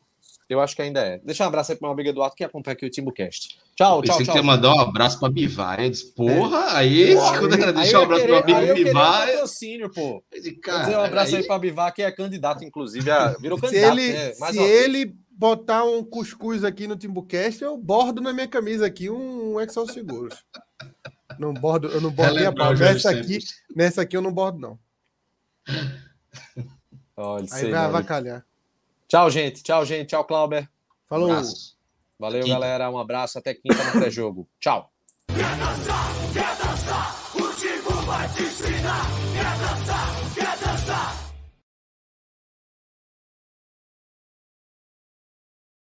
[0.49, 1.19] Eu acho que ainda é.
[1.19, 3.59] Deixa um abraço aí pro meu amigo Eduardo que acompanha aqui o TimbuCast.
[3.75, 4.35] Tchau, tchau, Pensei tchau.
[4.35, 5.81] que ia mandar um abraço pra Bivar.
[5.81, 8.73] Eu disse, porra, aí, Porra, quando Aí deixar um abraço pro aí amigo eu queria
[8.73, 9.27] um Bivar.
[9.27, 10.23] patrocínio, pô.
[10.63, 13.29] cara, dizer um abraço aí aí- pra Bivar, que é candidato, inclusive, a...
[13.39, 13.99] virou Se candidato.
[13.99, 14.33] ele, né?
[14.39, 14.85] Mais se vez.
[14.85, 19.87] ele botar um cuscuz aqui no Timbucast, eu bordo na minha camisa aqui um Excel
[19.87, 20.45] Seguros.
[21.39, 22.75] Não bordo, eu não bordo nem a pau.
[22.75, 23.39] Nessa aqui,
[23.75, 24.79] nessa aqui eu não bordo, não.
[27.17, 28.45] Olha, Aí sei, vai avacalhar.
[29.09, 29.63] Tchau, gente.
[29.63, 30.09] Tchau, gente.
[30.09, 30.69] Tchau, Clauber.
[31.07, 31.31] Falou.
[31.31, 31.77] Abraço.
[32.23, 32.55] Valeu, Quinta.
[32.55, 32.89] galera.
[32.89, 33.37] Um abraço.
[33.37, 34.49] Até quinta no pré-jogo.
[34.61, 34.89] Tchau.
[35.27, 37.33] Quer dançar?
[37.35, 39.07] O time vai te ensinar.
[39.35, 40.12] Quer dançar?